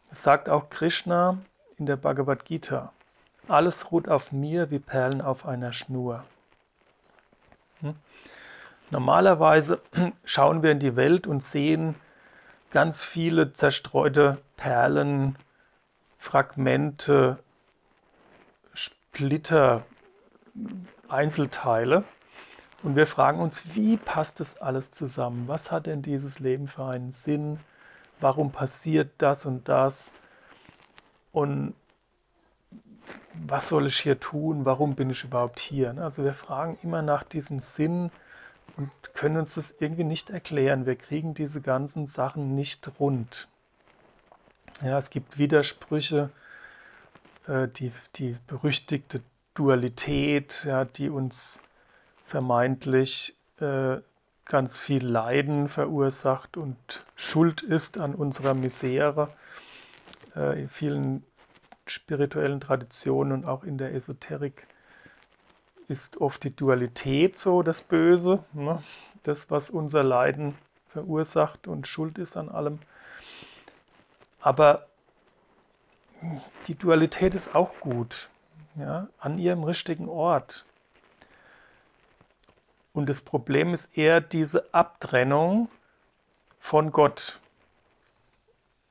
Das 0.10 0.24
sagt 0.24 0.48
auch 0.48 0.70
Krishna 0.70 1.40
in 1.78 1.86
der 1.86 1.98
Bhagavad 1.98 2.46
Gita. 2.46 2.94
Alles 3.48 3.92
ruht 3.92 4.08
auf 4.08 4.32
mir 4.32 4.72
wie 4.72 4.80
Perlen 4.80 5.22
auf 5.22 5.46
einer 5.46 5.74
Schnur. 5.74 6.24
Hm? 7.82 7.96
Normalerweise 8.90 9.82
schauen 10.24 10.64
wir 10.64 10.72
in 10.72 10.80
die 10.80 10.96
Welt 10.96 11.28
und 11.28 11.44
sehen 11.44 11.96
ganz 12.72 13.04
viele 13.04 13.54
zerstreute 13.54 14.38
Perlen, 14.56 15.36
Fragmente, 16.18 17.40
Splitter, 18.74 19.84
Einzelteile. 21.08 22.04
Und 22.84 22.96
wir 22.96 23.08
fragen 23.08 23.40
uns, 23.40 23.76
wie 23.76 23.98
passt 23.98 24.40
das 24.40 24.58
alles 24.62 24.92
zusammen? 24.92 25.48
Was 25.48 25.72
hat 25.72 25.88
denn 25.88 26.02
dieses 26.02 26.40
Leben 26.40 26.68
für 26.68 26.86
einen 26.86 27.12
Sinn? 27.12 27.60
Warum 28.20 28.52
passiert 28.52 29.12
das 29.18 29.46
und 29.46 29.68
das? 29.68 30.14
Und 31.32 31.74
was 33.34 33.70
soll 33.70 33.88
ich 33.88 33.98
hier 34.00 34.20
tun? 34.20 34.66
Warum 34.66 34.96
bin 34.96 35.10
ich 35.10 35.24
überhaupt 35.24 35.60
hier? 35.60 35.96
Also 36.00 36.24
wir 36.24 36.34
fragen 36.34 36.78
immer 36.84 37.02
nach 37.02 37.24
diesem 37.24 37.60
Sinn 37.60 38.12
und 38.76 38.92
können 39.14 39.38
uns 39.38 39.56
das 39.56 39.76
irgendwie 39.80 40.04
nicht 40.04 40.30
erklären. 40.30 40.86
Wir 40.86 40.96
kriegen 40.96 41.34
diese 41.34 41.62
ganzen 41.62 42.08
Sachen 42.08 42.56
nicht 42.56 43.00
rund. 43.00 43.48
Ja, 44.84 44.98
es 44.98 45.10
gibt 45.10 45.40
Widersprüche, 45.40 46.30
äh, 47.48 47.68
die, 47.68 47.92
die 48.16 48.38
berüchtigte 48.46 49.22
Dualität, 49.56 50.66
ja, 50.66 50.86
die 50.86 51.10
uns 51.10 51.62
vermeintlich 52.24 53.36
äh, 53.60 53.98
ganz 54.46 54.80
viel 54.80 55.04
Leiden 55.04 55.68
verursacht 55.68 56.58
und 56.58 56.78
schuld 57.16 57.62
ist 57.62 57.98
an 57.98 58.14
unserer 58.14 58.54
Misere. 58.54 59.30
Äh, 60.36 60.62
in 60.62 60.70
vielen 60.70 61.24
spirituellen 61.88 62.62
Traditionen 62.62 63.34
und 63.34 63.46
auch 63.46 63.64
in 63.64 63.80
der 63.80 63.96
Esoterik 63.96 64.68
ist 65.88 66.22
oft 66.22 66.44
die 66.44 66.56
Dualität 66.56 67.38
so 67.38 67.64
das 67.64 67.82
Böse, 67.82 68.44
ne? 68.54 68.84
das, 69.24 69.50
was 69.50 69.70
unser 69.70 70.04
Leiden 70.04 70.56
verursacht 70.90 71.68
und 71.68 71.88
schuld 71.88 72.18
ist 72.18 72.38
an 72.38 72.50
allem. 72.50 72.80
Aber 74.48 74.88
die 76.68 76.76
Dualität 76.76 77.36
ist 77.36 77.54
auch 77.54 77.82
gut, 77.82 78.30
ja? 78.76 79.10
an 79.20 79.40
ihrem 79.40 79.66
richtigen 79.66 80.08
Ort. 80.08 80.64
Und 82.94 83.10
das 83.10 83.22
Problem 83.22 83.74
ist 83.74 83.98
eher 83.98 84.22
diese 84.22 84.74
Abtrennung 84.74 85.68
von 86.62 86.94
Gott. 86.94 87.42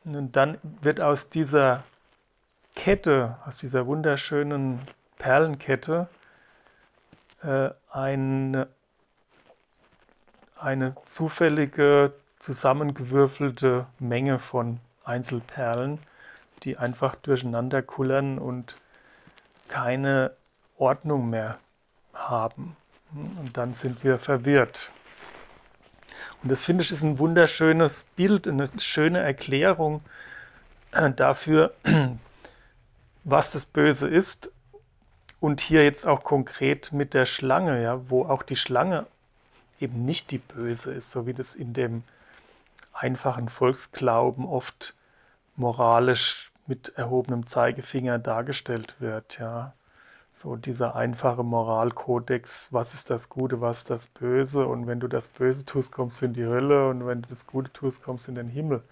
Und 0.04 0.36
dann 0.36 0.58
wird 0.82 1.00
aus 1.00 1.30
dieser 1.30 1.84
Kette, 2.74 3.38
aus 3.46 3.56
dieser 3.56 3.86
wunderschönen 3.86 4.86
Perlenkette, 5.16 6.06
äh, 7.42 7.70
eine, 7.90 8.68
eine 10.60 10.96
zufällige, 11.06 12.12
zusammengewürfelte 12.40 13.86
Menge 13.98 14.38
von 14.38 14.80
Einzelperlen, 15.06 15.98
die 16.62 16.76
einfach 16.76 17.14
durcheinander 17.16 17.82
kullern 17.82 18.38
und 18.38 18.76
keine 19.68 20.32
Ordnung 20.76 21.30
mehr 21.30 21.58
haben. 22.12 22.76
Und 23.12 23.56
dann 23.56 23.74
sind 23.74 24.04
wir 24.04 24.18
verwirrt. 24.18 24.90
Und 26.42 26.50
das 26.50 26.64
finde 26.64 26.82
ich 26.82 26.92
ist 26.92 27.02
ein 27.02 27.18
wunderschönes 27.18 28.04
Bild, 28.16 28.46
eine 28.48 28.68
schöne 28.78 29.20
Erklärung 29.20 30.02
dafür, 31.16 31.74
was 33.24 33.50
das 33.50 33.66
Böse 33.66 34.08
ist. 34.08 34.50
Und 35.40 35.60
hier 35.60 35.84
jetzt 35.84 36.06
auch 36.06 36.24
konkret 36.24 36.92
mit 36.92 37.14
der 37.14 37.26
Schlange, 37.26 37.82
ja, 37.82 38.08
wo 38.08 38.24
auch 38.24 38.42
die 38.42 38.56
Schlange 38.56 39.06
eben 39.80 40.04
nicht 40.04 40.30
die 40.30 40.38
Böse 40.38 40.92
ist, 40.92 41.10
so 41.10 41.26
wie 41.26 41.34
das 41.34 41.54
in 41.54 41.74
dem 41.74 42.02
einfachen 42.92 43.48
Volksglauben 43.48 44.46
oft 44.46 44.94
moralisch 45.56 46.52
mit 46.66 46.90
erhobenem 46.96 47.46
Zeigefinger 47.46 48.18
dargestellt 48.18 48.96
wird, 49.00 49.38
ja. 49.38 49.74
So 50.32 50.54
dieser 50.54 50.94
einfache 50.94 51.42
Moralkodex, 51.42 52.70
was 52.70 52.92
ist 52.92 53.08
das 53.08 53.30
Gute, 53.30 53.62
was 53.62 53.78
ist 53.78 53.90
das 53.90 54.06
Böse 54.06 54.66
und 54.66 54.86
wenn 54.86 55.00
du 55.00 55.08
das 55.08 55.28
Böse 55.28 55.64
tust, 55.64 55.92
kommst 55.92 56.20
du 56.20 56.26
in 56.26 56.34
die 56.34 56.44
Hölle 56.44 56.90
und 56.90 57.06
wenn 57.06 57.22
du 57.22 57.28
das 57.30 57.46
Gute 57.46 57.72
tust, 57.72 58.02
kommst 58.02 58.26
du 58.26 58.32
in 58.32 58.34
den 58.34 58.48
Himmel. 58.48 58.82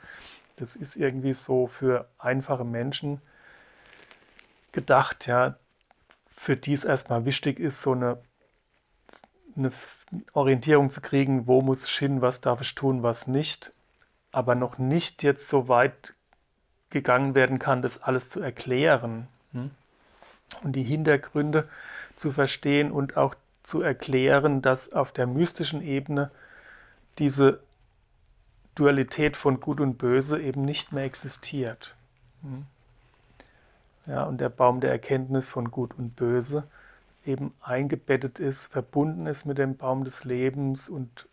Das 0.57 0.75
ist 0.75 0.97
irgendwie 0.97 1.35
so 1.35 1.67
für 1.67 2.09
einfache 2.19 2.65
Menschen 2.65 3.21
gedacht, 4.73 5.27
ja, 5.27 5.57
für 6.35 6.57
die 6.57 6.73
es 6.73 6.85
erstmal 6.85 7.27
wichtig 7.27 7.61
ist, 7.61 7.83
so 7.83 7.93
eine, 7.93 8.19
eine 9.55 9.71
Orientierung 10.33 10.89
zu 10.89 11.03
kriegen, 11.03 11.47
wo 11.47 11.61
muss 11.61 11.85
ich 11.85 11.93
hin, 11.93 12.23
was 12.23 12.41
darf 12.41 12.63
ich 12.63 12.75
tun, 12.75 13.03
was 13.03 13.27
nicht, 13.27 13.73
aber 14.33 14.55
noch 14.55 14.79
nicht 14.79 15.23
jetzt 15.23 15.49
so 15.49 15.69
weit 15.69 16.15
gegangen 16.95 17.35
werden 17.35 17.59
kann, 17.59 17.83
das 17.83 18.03
alles 18.03 18.31
zu 18.31 18.41
erklären 18.41 19.27
hm? 19.53 19.71
und 20.63 20.73
die 20.75 20.85
Hintergründe 20.85 21.69
zu 22.17 22.33
verstehen 22.33 22.91
und 22.93 23.17
auch 23.19 23.35
zu 23.65 23.83
erklären, 23.83 24.63
dass 24.63 24.93
auf 24.93 25.13
der 25.13 25.27
mystischen 25.27 25.83
Ebene 25.83 26.31
diese 27.19 27.61
Dualität 28.77 29.37
von 29.37 29.61
Gut 29.61 29.81
und 29.81 29.99
Böse 29.99 30.41
eben 30.41 30.65
nicht 30.65 30.93
mehr 30.93 31.05
existiert. 31.05 31.97
Hm? 32.43 32.65
ja, 34.07 34.23
und 34.25 34.41
der 34.41 34.49
Baum 34.49 34.81
der 34.81 34.91
Erkenntnis 34.91 35.51
von 35.51 35.71
Gut 35.71 35.95
und 35.99 36.15
Böse 36.15 36.65
eben 37.27 37.53
eingebettet 37.61 38.39
ist, 38.39 38.67
verbunden 38.67 39.27
ist 39.27 39.47
mit 39.47 39.59
dem 39.59 39.77
Baum 39.77 40.05
des 40.05 40.25
Lebens 40.25 40.89
und 40.89 41.27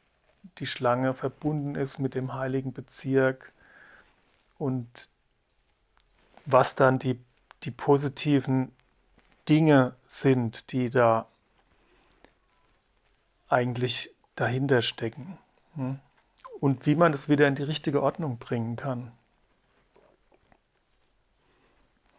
die 0.57 0.65
Schlange 0.65 1.13
verbunden 1.13 1.75
ist 1.75 1.99
mit 1.99 2.15
dem 2.15 2.33
heiligen 2.33 2.73
Bezirk 2.73 3.51
und 4.57 5.09
was 6.45 6.75
dann 6.75 6.99
die, 6.99 7.19
die 7.63 7.71
positiven 7.71 8.71
Dinge 9.47 9.95
sind, 10.07 10.71
die 10.71 10.89
da 10.89 11.27
eigentlich 13.49 14.11
dahinter 14.35 14.81
stecken. 14.81 15.37
Hm? 15.75 15.99
Und 16.59 16.85
wie 16.85 16.95
man 16.95 17.11
das 17.11 17.27
wieder 17.27 17.47
in 17.47 17.55
die 17.55 17.63
richtige 17.63 18.01
Ordnung 18.01 18.37
bringen 18.37 18.75
kann. 18.75 19.11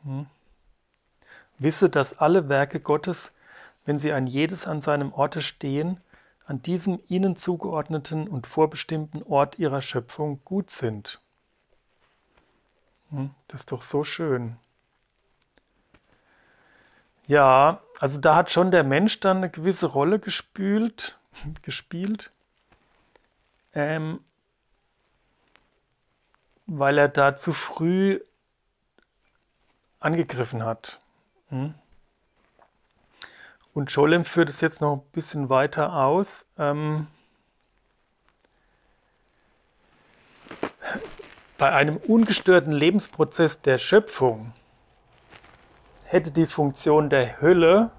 Hm? 0.04 0.26
Wisse, 1.58 1.88
dass 1.88 2.18
alle 2.18 2.48
Werke 2.48 2.80
Gottes, 2.80 3.32
wenn 3.84 3.98
sie 3.98 4.12
ein 4.12 4.26
jedes 4.26 4.66
an 4.66 4.80
seinem 4.80 5.12
Orte 5.12 5.42
stehen, 5.42 6.00
an 6.44 6.60
diesem 6.60 7.00
ihnen 7.08 7.36
zugeordneten 7.36 8.26
und 8.26 8.46
vorbestimmten 8.46 9.22
Ort 9.22 9.58
ihrer 9.58 9.80
Schöpfung 9.80 10.40
gut 10.44 10.70
sind. 10.70 11.20
Hm, 13.12 13.30
das 13.46 13.60
ist 13.60 13.72
doch 13.72 13.82
so 13.82 14.04
schön. 14.04 14.56
Ja, 17.26 17.80
also 18.00 18.20
da 18.20 18.34
hat 18.34 18.50
schon 18.50 18.70
der 18.70 18.82
Mensch 18.82 19.20
dann 19.20 19.38
eine 19.38 19.50
gewisse 19.50 19.86
Rolle 19.86 20.18
gespült, 20.18 21.18
gespielt, 21.62 22.30
ähm, 23.74 24.20
weil 26.66 26.98
er 26.98 27.08
da 27.08 27.36
zu 27.36 27.52
früh 27.52 28.20
angegriffen 30.00 30.64
hat. 30.64 31.00
Hm? 31.50 31.74
Und 33.74 33.90
Scholem 33.90 34.24
führt 34.24 34.48
es 34.48 34.60
jetzt 34.60 34.80
noch 34.80 34.96
ein 34.96 35.02
bisschen 35.12 35.48
weiter 35.48 35.94
aus. 35.94 36.46
Ähm, 36.58 37.06
bei 41.62 41.70
einem 41.70 41.96
ungestörten 41.96 42.72
Lebensprozess 42.72 43.62
der 43.62 43.78
Schöpfung 43.78 44.52
hätte 46.02 46.32
die 46.32 46.46
Funktion 46.46 47.08
der 47.08 47.40
Hölle 47.40 47.92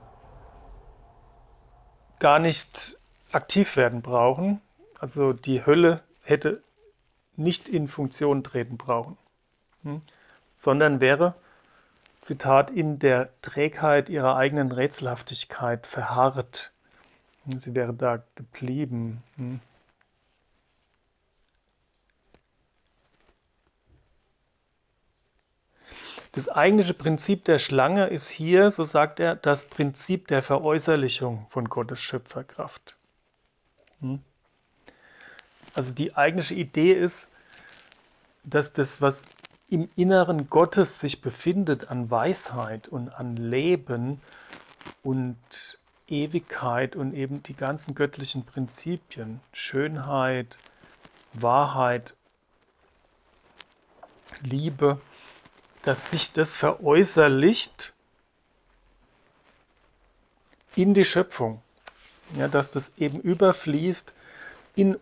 gar 2.20 2.40
nicht 2.40 2.98
aktiv 3.32 3.78
werden 3.78 4.02
brauchen. 4.02 4.60
Also 5.00 5.32
die 5.32 5.66
Hölle 5.66 6.02
hätte 6.24 6.62
nicht 7.38 7.70
in 7.70 7.88
Funktion 7.88 8.44
treten 8.44 8.76
brauchen, 8.76 9.18
hm? 9.84 10.02
sondern 10.58 11.00
wäre 11.00 11.34
Zitat, 12.20 12.70
in 12.70 13.00
der 13.00 13.30
Trägheit 13.42 14.10
ihrer 14.10 14.36
eigenen 14.36 14.74
Rätselhaftigkeit 14.74 15.88
verharrt. 15.88 16.74
Sie 17.46 17.74
wäre 17.76 17.94
da 17.94 18.24
geblieben. 18.36 19.24
Das 26.34 26.50
eigentliche 26.50 26.96
Prinzip 26.96 27.46
der 27.46 27.60
Schlange 27.60 28.08
ist 28.08 28.28
hier, 28.28 28.72
so 28.72 28.84
sagt 28.84 29.20
er, 29.20 29.36
das 29.36 29.66
Prinzip 29.66 30.28
der 30.28 30.42
Veräußerlichung 30.42 31.46
von 31.48 31.70
Gottes 31.70 32.02
Schöpferkraft. 32.02 32.98
Hm? 34.02 34.20
Also 35.76 35.94
die 35.94 36.16
eigentliche 36.16 36.56
Idee 36.56 36.94
ist, 36.94 37.30
dass 38.44 38.74
das, 38.74 39.00
was 39.00 39.26
im 39.70 39.90
Inneren 39.96 40.50
Gottes 40.50 41.00
sich 41.00 41.22
befindet 41.22 41.90
an 41.90 42.10
Weisheit 42.10 42.88
und 42.88 43.10
an 43.10 43.38
Leben 43.38 44.20
und 45.04 45.38
Ewigkeit 46.08 46.96
und 46.96 47.14
eben 47.14 47.44
die 47.44 47.56
ganzen 47.56 47.94
göttlichen 47.94 48.44
Prinzipien, 48.44 49.40
Schönheit, 49.52 50.58
Wahrheit, 51.34 52.16
Liebe, 54.42 55.00
dass 55.84 56.10
sich 56.10 56.32
das 56.34 56.56
veräußerlicht 56.56 57.94
in 60.76 60.94
die 60.94 61.06
Schöpfung. 61.06 61.62
Ja, 62.36 62.48
dass 62.48 62.72
das 62.72 62.94
eben 62.98 63.20
überfließt 63.20 64.12
in 64.76 64.98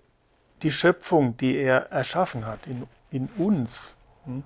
die 0.63 0.71
Schöpfung, 0.71 1.37
die 1.37 1.55
er 1.55 1.91
erschaffen 1.91 2.45
hat, 2.45 2.67
in, 2.67 2.87
in 3.09 3.29
uns. 3.37 3.95
Hm? 4.25 4.43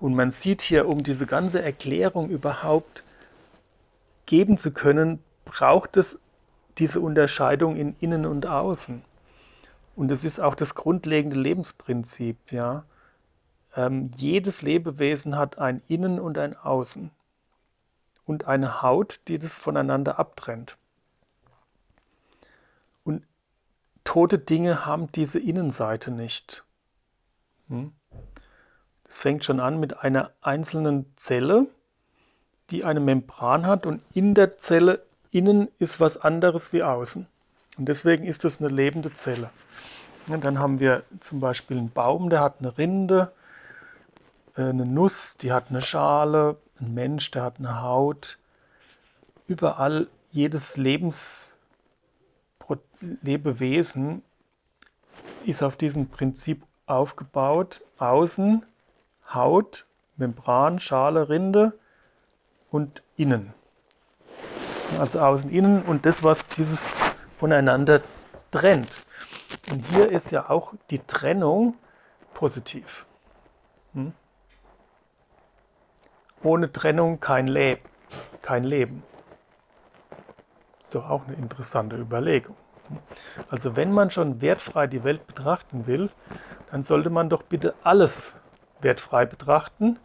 Und 0.00 0.14
man 0.14 0.30
sieht 0.30 0.60
hier, 0.60 0.88
um 0.88 1.02
diese 1.02 1.26
ganze 1.26 1.62
Erklärung 1.62 2.28
überhaupt 2.28 3.04
geben 4.26 4.58
zu 4.58 4.72
können, 4.72 5.22
braucht 5.44 5.96
es 5.96 6.18
diese 6.78 7.00
Unterscheidung 7.00 7.76
in 7.76 7.96
Innen 8.00 8.26
und 8.26 8.46
Außen. 8.46 9.02
Und 9.94 10.10
es 10.10 10.24
ist 10.24 10.40
auch 10.40 10.54
das 10.54 10.74
grundlegende 10.74 11.36
Lebensprinzip, 11.36 12.36
ja. 12.50 12.84
Ähm, 13.76 14.10
jedes 14.16 14.62
Lebewesen 14.62 15.36
hat 15.36 15.58
ein 15.58 15.82
Innen 15.86 16.18
und 16.18 16.38
ein 16.38 16.56
Außen 16.56 17.10
und 18.24 18.46
eine 18.46 18.82
Haut, 18.82 19.20
die 19.28 19.38
das 19.38 19.58
voneinander 19.58 20.18
abtrennt. 20.18 20.78
Und 23.04 23.22
tote 24.04 24.38
Dinge 24.38 24.86
haben 24.86 25.12
diese 25.12 25.38
Innenseite 25.38 26.10
nicht. 26.10 26.64
Hm? 27.68 27.92
Das 29.04 29.18
fängt 29.18 29.44
schon 29.44 29.60
an 29.60 29.78
mit 29.78 30.00
einer 30.00 30.32
einzelnen 30.40 31.06
Zelle, 31.16 31.66
die 32.70 32.84
eine 32.84 32.98
Membran 32.98 33.66
hat 33.66 33.86
und 33.86 34.02
in 34.12 34.34
der 34.34 34.58
Zelle 34.58 35.04
innen 35.30 35.68
ist 35.78 36.00
was 36.00 36.16
anderes 36.16 36.72
wie 36.72 36.82
außen. 36.82 37.26
Und 37.78 37.88
deswegen 37.88 38.24
ist 38.24 38.44
es 38.44 38.58
eine 38.58 38.68
lebende 38.68 39.12
Zelle. 39.12 39.50
Und 40.28 40.44
dann 40.44 40.58
haben 40.58 40.80
wir 40.80 41.04
zum 41.20 41.38
Beispiel 41.38 41.76
einen 41.76 41.90
Baum, 41.90 42.30
der 42.30 42.40
hat 42.40 42.56
eine 42.58 42.76
Rinde, 42.78 43.32
eine 44.56 44.86
Nuss, 44.86 45.36
die 45.36 45.52
hat 45.52 45.70
eine 45.70 45.82
Schale, 45.82 46.56
ein 46.80 46.94
Mensch, 46.94 47.30
der 47.30 47.42
hat 47.42 47.58
eine 47.58 47.82
Haut. 47.82 48.38
Überall 49.46 50.08
jedes 50.30 50.76
Lebens 50.76 51.56
Lebewesen 53.00 54.22
ist 55.44 55.62
auf 55.62 55.76
diesem 55.76 56.08
Prinzip 56.08 56.62
aufgebaut. 56.86 57.82
Außen 57.98 58.64
Haut, 59.32 59.86
Membran, 60.16 60.78
Schale, 60.78 61.28
Rinde 61.28 61.78
und 62.70 63.02
innen. 63.16 63.52
Also 64.98 65.20
außen, 65.20 65.50
innen 65.50 65.82
und 65.82 66.06
das, 66.06 66.22
was 66.22 66.46
dieses 66.56 66.88
voneinander 67.38 68.02
trennt. 68.50 69.04
Und 69.70 69.84
hier 69.86 70.10
ist 70.10 70.30
ja 70.30 70.48
auch 70.48 70.74
die 70.90 71.00
Trennung 71.00 71.74
positiv. 72.34 73.04
Hm? 73.94 74.12
Ohne 76.46 76.70
Trennung 76.70 77.18
kein 77.18 77.48
Leben. 77.48 77.82
Kein 78.40 78.62
Leben. 78.62 79.02
Ist 80.80 80.94
doch 80.94 81.10
auch 81.10 81.26
eine 81.26 81.34
interessante 81.34 81.96
Überlegung. 81.96 82.54
Also 83.50 83.74
wenn 83.74 83.90
man 83.90 84.12
schon 84.12 84.40
wertfrei 84.40 84.86
die 84.86 85.02
Welt 85.02 85.26
betrachten 85.26 85.88
will, 85.88 86.08
dann 86.70 86.84
sollte 86.84 87.10
man 87.10 87.28
doch 87.28 87.42
bitte 87.42 87.74
alles 87.82 88.36
wertfrei 88.80 89.26
betrachten, 89.26 89.98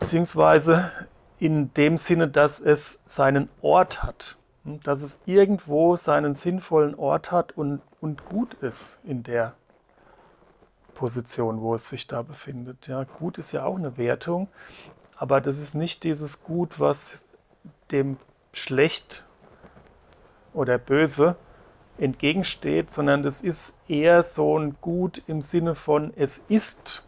beziehungsweise 0.00 0.90
in 1.38 1.72
dem 1.74 1.96
Sinne, 1.96 2.26
dass 2.26 2.58
es 2.58 3.04
seinen 3.06 3.50
Ort 3.60 4.02
hat, 4.02 4.36
hm, 4.64 4.80
dass 4.80 5.02
es 5.02 5.20
irgendwo 5.26 5.94
seinen 5.94 6.34
sinnvollen 6.34 6.96
Ort 6.96 7.30
hat 7.30 7.56
und, 7.56 7.82
und 8.00 8.24
gut 8.24 8.54
ist 8.54 8.98
in 9.04 9.22
der 9.22 9.54
Position, 11.02 11.60
wo 11.60 11.74
es 11.74 11.88
sich 11.88 12.06
da 12.06 12.22
befindet. 12.22 12.86
Ja, 12.86 13.02
gut 13.02 13.36
ist 13.36 13.50
ja 13.50 13.64
auch 13.64 13.74
eine 13.74 13.98
Wertung, 13.98 14.46
aber 15.16 15.40
das 15.40 15.58
ist 15.58 15.74
nicht 15.74 16.04
dieses 16.04 16.44
Gut, 16.44 16.78
was 16.78 17.26
dem 17.90 18.18
schlecht 18.52 19.24
oder 20.54 20.78
böse 20.78 21.34
entgegensteht, 21.98 22.92
sondern 22.92 23.24
das 23.24 23.40
ist 23.40 23.76
eher 23.88 24.22
so 24.22 24.56
ein 24.56 24.76
Gut 24.80 25.24
im 25.26 25.42
Sinne 25.42 25.74
von, 25.74 26.12
es 26.14 26.38
ist. 26.48 27.04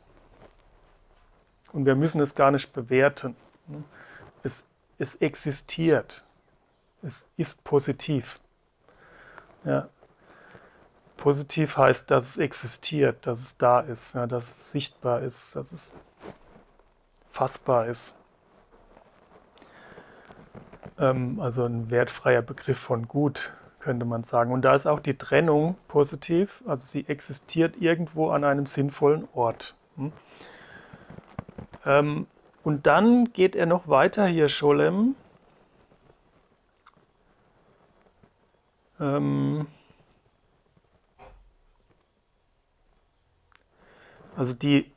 Und 1.72 1.87
wir 1.87 1.94
müssen 1.94 2.20
es 2.20 2.35
gar 2.35 2.50
nicht 2.50 2.72
bewerten. 2.72 3.37
Es, 4.42 4.66
es 4.98 5.14
existiert. 5.14 6.26
Es 7.00 7.28
ist 7.37 7.62
positiv. 7.62 8.40
Ja. 9.64 9.88
Positiv 11.24 11.78
heißt, 11.78 12.10
dass 12.10 12.32
es 12.32 12.37
existiert, 12.37 13.26
dass 13.26 13.42
es 13.42 13.56
da 13.56 13.80
ist, 13.80 14.14
ja, 14.14 14.26
dass 14.26 14.50
es 14.50 14.72
sichtbar 14.72 15.22
ist, 15.22 15.56
dass 15.56 15.72
es 15.72 15.94
fassbar 17.30 17.87
ist. 17.87 18.14
Ähm, 20.98 21.40
also 21.40 21.64
ein 21.64 21.90
wertfreier 21.90 22.42
Begriff 22.42 22.78
von 22.78 23.08
gut 23.08 23.54
könnte 23.80 24.04
man 24.04 24.22
sagen. 24.22 24.52
Und 24.52 24.66
da 24.66 24.74
ist 24.74 24.87
auch 24.87 25.00
die 25.00 25.16
Trennung 25.16 25.76
positiv, 25.88 26.62
also 26.66 26.84
sie 26.84 27.08
existiert 27.08 27.80
irgendwo 27.80 28.28
an 28.28 28.44
einem 28.44 28.66
sinnvollen 28.66 29.26
Ort. 29.32 29.74
Hm? 29.96 30.12
Ähm, 31.87 32.26
und 32.64 32.87
dann 32.87 33.32
geht 33.32 33.56
er 33.56 33.64
noch 33.64 33.88
weiter 33.88 34.26
hier, 34.26 34.50
Scholem. 34.50 35.16
Ähm, 39.00 39.68
also 44.36 44.54
die 44.54 44.92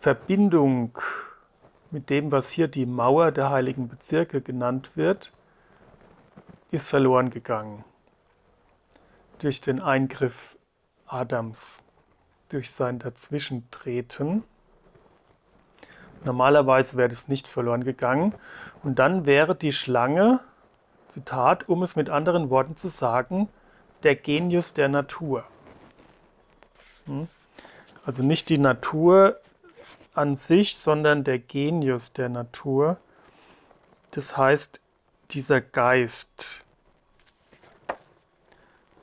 Verbindung 0.00 0.98
mit 1.90 2.10
dem, 2.10 2.32
was 2.32 2.50
hier 2.50 2.68
die 2.68 2.86
Mauer 2.86 3.32
der 3.32 3.50
heiligen 3.50 3.88
Bezirke 3.88 4.40
genannt 4.40 4.90
wird, 4.94 5.32
ist 6.70 6.88
verloren 6.88 7.30
gegangen 7.30 7.84
durch 9.38 9.60
den 9.60 9.80
Eingriff 9.80 10.56
Adams, 11.06 11.82
durch 12.48 12.70
sein 12.70 12.98
Dazwischentreten. 12.98 14.44
Normalerweise 16.24 16.96
wäre 16.96 17.08
das 17.08 17.28
nicht 17.28 17.46
verloren 17.46 17.84
gegangen. 17.84 18.34
Und 18.82 18.98
dann 18.98 19.26
wäre 19.26 19.54
die 19.54 19.72
Schlange, 19.72 20.40
Zitat, 21.08 21.68
um 21.68 21.82
es 21.82 21.96
mit 21.96 22.10
anderen 22.10 22.50
Worten 22.50 22.76
zu 22.76 22.88
sagen, 22.88 23.48
der 24.02 24.16
Genius 24.16 24.72
der 24.72 24.88
Natur. 24.88 25.44
Hm? 27.06 27.28
Also 28.06 28.22
nicht 28.22 28.48
die 28.50 28.58
Natur 28.58 29.40
an 30.14 30.36
sich, 30.36 30.78
sondern 30.78 31.24
der 31.24 31.40
Genius 31.40 32.12
der 32.12 32.28
Natur. 32.28 32.98
Das 34.12 34.36
heißt, 34.36 34.80
dieser 35.32 35.60
Geist, 35.60 36.64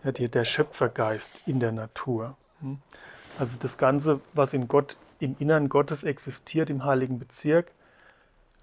ja, 0.05 0.11
der 0.13 0.45
Schöpfergeist 0.45 1.41
in 1.45 1.59
der 1.59 1.73
Natur. 1.73 2.37
Hm? 2.61 2.79
Also 3.37 3.59
das 3.59 3.77
Ganze, 3.77 4.21
was 4.33 4.53
in 4.53 4.69
Gott, 4.69 4.95
im 5.19 5.35
Innern 5.37 5.67
Gottes 5.67 6.03
existiert, 6.03 6.69
im 6.69 6.85
heiligen 6.85 7.19
Bezirk, 7.19 7.73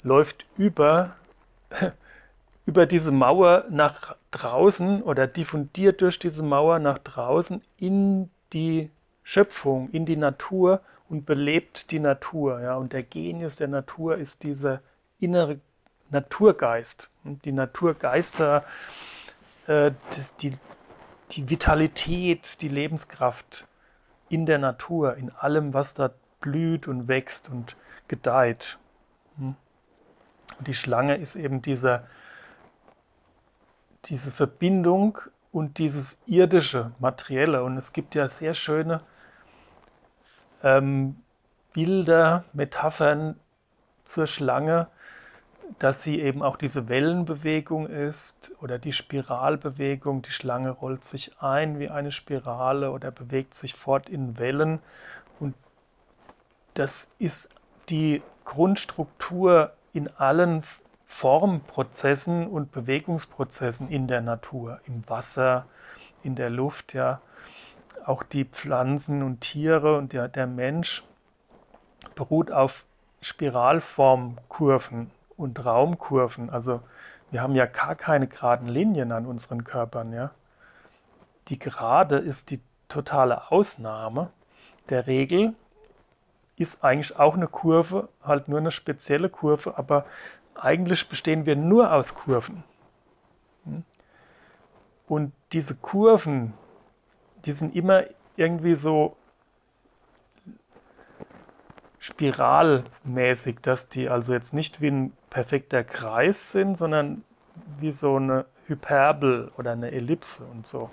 läuft 0.03 0.47
über, 0.57 1.17
über 2.65 2.87
diese 2.87 3.13
Mauer 3.13 3.67
nach 3.69 4.17
draußen 4.31 5.03
oder 5.03 5.27
diffundiert 5.27 6.01
durch 6.01 6.19
diese 6.19 6.43
Mauer 6.43 6.79
nach 6.79 6.97
draußen 6.97 7.63
in 7.77 8.31
die 8.55 8.91
Schöpfung, 9.23 9.91
in 9.91 10.07
die 10.07 10.17
Natur 10.17 10.81
und 11.09 11.27
belebt 11.27 11.91
die 11.91 11.99
Natur. 11.99 12.61
Ja? 12.61 12.77
Und 12.77 12.93
der 12.93 13.03
Genius 13.03 13.57
der 13.57 13.69
Natur 13.69 14.17
ist 14.17 14.43
dieser 14.43 14.81
innere 15.19 15.61
Naturgeist. 16.11 17.11
Die 17.25 17.53
Naturgeister, 17.53 18.65
äh, 19.67 19.93
das, 20.11 20.37
die, 20.37 20.53
die 21.33 21.49
Vitalität, 21.51 22.61
die 22.63 22.69
Lebenskraft 22.69 23.67
in 24.29 24.47
der 24.47 24.59
Natur, 24.59 25.17
in 25.17 25.31
allem, 25.31 25.75
was 25.75 25.95
da 25.95 26.11
blüht 26.41 26.89
und 26.89 27.09
wächst 27.09 27.49
und 27.49 27.77
gedeiht. 28.09 28.79
Hm? 29.37 29.57
Und 30.59 30.69
die 30.69 30.75
Schlange 30.75 31.17
ist 31.17 31.37
eben 31.37 31.63
dieser, 31.63 32.07
diese 34.07 34.33
Verbindung 34.33 35.19
und 35.53 35.79
dieses 35.79 36.19
irdische, 36.27 36.93
materielle. 36.99 37.63
Und 37.63 37.77
es 37.77 37.93
gibt 37.93 38.15
ja 38.15 38.29
sehr 38.29 38.55
schöne 38.55 39.01
ähm, 40.63 41.17
Bilder, 41.73 42.45
Metaphern 42.53 43.37
zur 44.05 44.27
Schlange, 44.27 44.89
dass 45.79 46.03
sie 46.03 46.21
eben 46.21 46.43
auch 46.43 46.57
diese 46.57 46.89
Wellenbewegung 46.89 47.87
ist 47.87 48.53
oder 48.61 48.79
die 48.79 48.93
Spiralbewegung. 48.93 50.23
Die 50.23 50.33
Schlange 50.33 50.71
rollt 50.71 51.05
sich 51.05 51.41
ein 51.41 51.79
wie 51.79 51.89
eine 51.89 52.11
Spirale 52.11 52.91
oder 52.91 53.11
bewegt 53.11 53.55
sich 53.55 53.75
fort 53.75 54.09
in 54.09 54.39
Wellen. 54.39 54.81
Und 55.39 55.55
das 56.75 57.13
ist 57.19 57.51
die 57.89 58.23
Grundstruktur 58.45 59.73
in 59.93 60.09
allen 60.09 60.63
Formprozessen 61.11 62.47
und 62.47 62.71
Bewegungsprozessen 62.71 63.91
in 63.91 64.07
der 64.07 64.21
Natur, 64.21 64.81
im 64.87 65.07
Wasser, 65.09 65.67
in 66.23 66.37
der 66.37 66.51
Luft, 66.51 66.95
ja. 66.95 67.21
Auch 68.07 68.23
die 68.23 68.45
Pflanzen 68.45 69.23
und 69.25 69.41
Tiere 69.41 69.99
und 69.99 70.13
der, 70.13 70.29
der 70.29 70.47
Mensch 70.47 71.03
beruht 72.15 72.53
auf 72.53 72.87
Spiralformkurven 73.21 75.11
und 75.37 75.65
Raumkurven. 75.67 76.49
Also 76.49 76.81
wir 77.33 77.43
haben 77.43 77.57
ja 77.57 77.67
gar 77.67 77.97
keine 77.97 78.29
geraden 78.29 78.69
Linien 78.69 79.11
an 79.11 79.27
unseren 79.27 79.65
Körpern, 79.65 80.13
ja. 80.13 80.31
Die 81.49 81.59
Gerade 81.59 82.19
ist 82.19 82.51
die 82.51 82.61
totale 82.89 83.51
Ausnahme 83.51 84.31
der 84.89 85.09
Regel 85.09 85.55
ist 86.57 86.85
eigentlich 86.85 87.19
auch 87.19 87.35
eine 87.35 87.49
Kurve, 87.49 88.09
halt 88.23 88.49
nur 88.49 88.59
eine 88.59 88.71
spezielle 88.71 89.31
Kurve, 89.31 89.79
aber 89.79 90.05
eigentlich 90.61 91.09
bestehen 91.09 91.47
wir 91.47 91.57
nur 91.57 91.93
aus 91.93 92.15
Kurven. 92.15 92.65
Und 95.09 95.33
diese 95.53 95.75
Kurven, 95.75 96.55
die 97.45 97.53
sind 97.53 97.75
immer 97.75 98.05
irgendwie 98.37 98.75
so 98.75 99.17
spiralmäßig, 101.99 103.59
dass 103.61 103.89
die 103.89 104.09
also 104.09 104.33
jetzt 104.33 104.55
nicht 104.55 104.81
wie 104.81 104.89
ein 104.89 105.13
perfekter 105.29 105.85
Kreis 105.85 106.53
sind, 106.53 106.79
sondern 106.79 107.25
wie 107.79 107.91
so 107.91 108.17
eine 108.17 108.47
Hyperbel 108.67 109.51
oder 109.59 109.73
eine 109.73 109.91
Ellipse 109.91 110.45
und 110.45 110.67
so. 110.67 110.91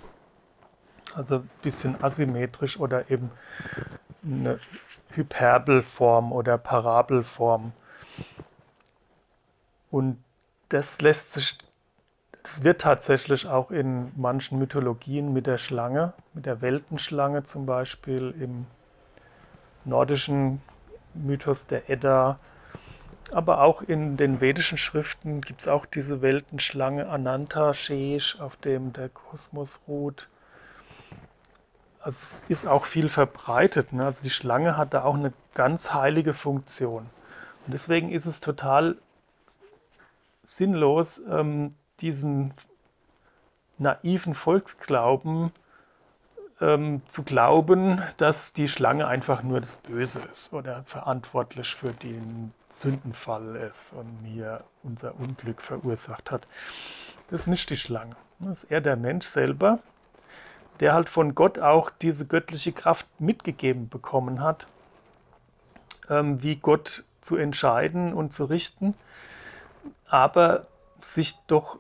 Also 1.16 1.38
ein 1.38 1.50
bisschen 1.62 2.04
asymmetrisch 2.04 2.80
oder 2.80 3.10
eben 3.10 3.32
eine 4.24 4.60
Hyperbelform 5.12 6.32
oder 6.32 6.58
Parabelform. 6.58 7.72
Und 9.92 10.24
das 10.70 11.02
lässt 11.02 11.34
sich, 11.34 11.58
das 12.44 12.64
wird 12.64 12.82
tatsächlich 12.82 13.48
auch 13.48 13.72
in 13.72 14.12
manchen 14.16 14.60
Mythologien 14.60 15.34
mit 15.34 15.48
der 15.48 15.58
Schlange, 15.58 16.14
mit 16.34 16.46
der 16.46 16.62
Weltenschlange 16.62 17.44
zum 17.44 17.66
Beispiel 17.66 18.34
im 18.40 18.66
nordischen 19.86 20.62
Mythos 21.14 21.66
der 21.66 21.90
Edda, 21.90 22.40
aber 23.32 23.62
auch 23.62 23.82
in 23.82 24.16
den 24.16 24.40
vedischen 24.40 24.78
Schriften 24.78 25.42
gibt 25.42 25.62
es 25.62 25.68
auch 25.68 25.86
diese 25.86 26.22
Weltenschlange 26.22 27.08
Ananta 27.10 27.74
Shesh, 27.74 28.40
auf 28.40 28.56
dem 28.56 28.94
der 28.94 29.10
Kosmos 29.10 29.82
ruht. 29.88 30.30
Also 32.00 32.16
es 32.16 32.44
ist 32.48 32.68
auch 32.68 32.86
viel 32.86 33.10
verbreitet. 33.10 33.92
Ne? 33.92 34.06
Also 34.06 34.24
die 34.24 34.30
Schlange 34.30 34.78
hat 34.78 34.94
da 34.94 35.04
auch 35.04 35.16
eine 35.16 35.34
ganz 35.56 35.94
heilige 35.94 36.34
Funktion. 36.34 37.10
Und 37.66 37.74
deswegen 37.74 38.12
ist 38.12 38.28
es 38.28 38.40
total 38.40 38.96
sinnlos, 40.48 41.22
ähm, 41.30 41.76
diesen 42.00 42.54
naiven 43.78 44.34
Volksglauben 44.34 45.52
ähm, 46.62 47.02
zu 47.08 47.24
glauben, 47.24 48.02
dass 48.16 48.54
die 48.54 48.70
Schlange 48.70 49.08
einfach 49.08 49.44
nur 49.44 49.60
das 49.60 49.76
Böse 49.76 50.22
ist 50.32 50.54
oder 50.54 50.84
verantwortlich 50.86 51.76
für 51.76 51.92
den 51.92 52.54
Sündenfall 52.70 53.58
ist 53.58 53.92
und 53.92 54.24
mir 54.24 54.64
unser 54.84 55.20
Unglück 55.20 55.62
verursacht 55.62 56.32
hat. 56.32 56.48
Das 57.30 57.42
ist 57.42 57.48
nicht 57.48 57.70
die 57.70 57.78
Schlange. 57.78 58.16
Das 58.40 58.64
ist 58.64 58.72
eher 58.72 58.82
der 58.82 58.96
Mensch 58.96 59.26
selber, 59.26 59.80
der 60.80 60.94
halt 60.94 61.10
von 61.10 61.36
Gott 61.36 61.60
auch 61.60 61.90
diese 61.90 62.26
göttliche 62.26 62.72
Kraft 62.72 63.06
mitgegeben 63.20 63.90
bekommen 63.90 64.42
hat, 64.42 64.68
ähm, 66.10 66.42
wie 66.42 66.56
Gott 66.56 67.04
zu 67.20 67.36
entscheiden 67.36 68.14
und 68.14 68.32
zu 68.32 68.46
richten, 68.46 68.94
aber 70.08 70.68
sich 71.02 71.36
doch 71.48 71.80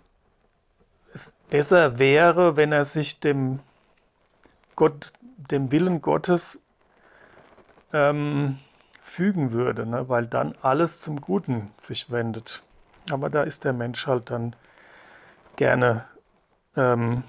es 1.13 1.35
besser 1.49 1.99
wäre, 1.99 2.55
wenn 2.55 2.71
er 2.71 2.85
sich 2.85 3.19
dem 3.19 3.59
Gott, 4.75 5.11
dem 5.37 5.71
Willen 5.71 6.01
Gottes 6.01 6.61
ähm, 7.93 8.59
fügen 9.01 9.51
würde, 9.51 9.85
ne? 9.85 10.09
weil 10.09 10.27
dann 10.27 10.53
alles 10.61 10.99
zum 10.99 11.21
Guten 11.21 11.71
sich 11.77 12.11
wendet. 12.11 12.63
Aber 13.11 13.29
da 13.29 13.43
ist 13.43 13.63
der 13.63 13.73
Mensch 13.73 14.05
halt 14.05 14.29
dann 14.29 14.55
gerne 15.55 16.05
ähm, 16.75 17.23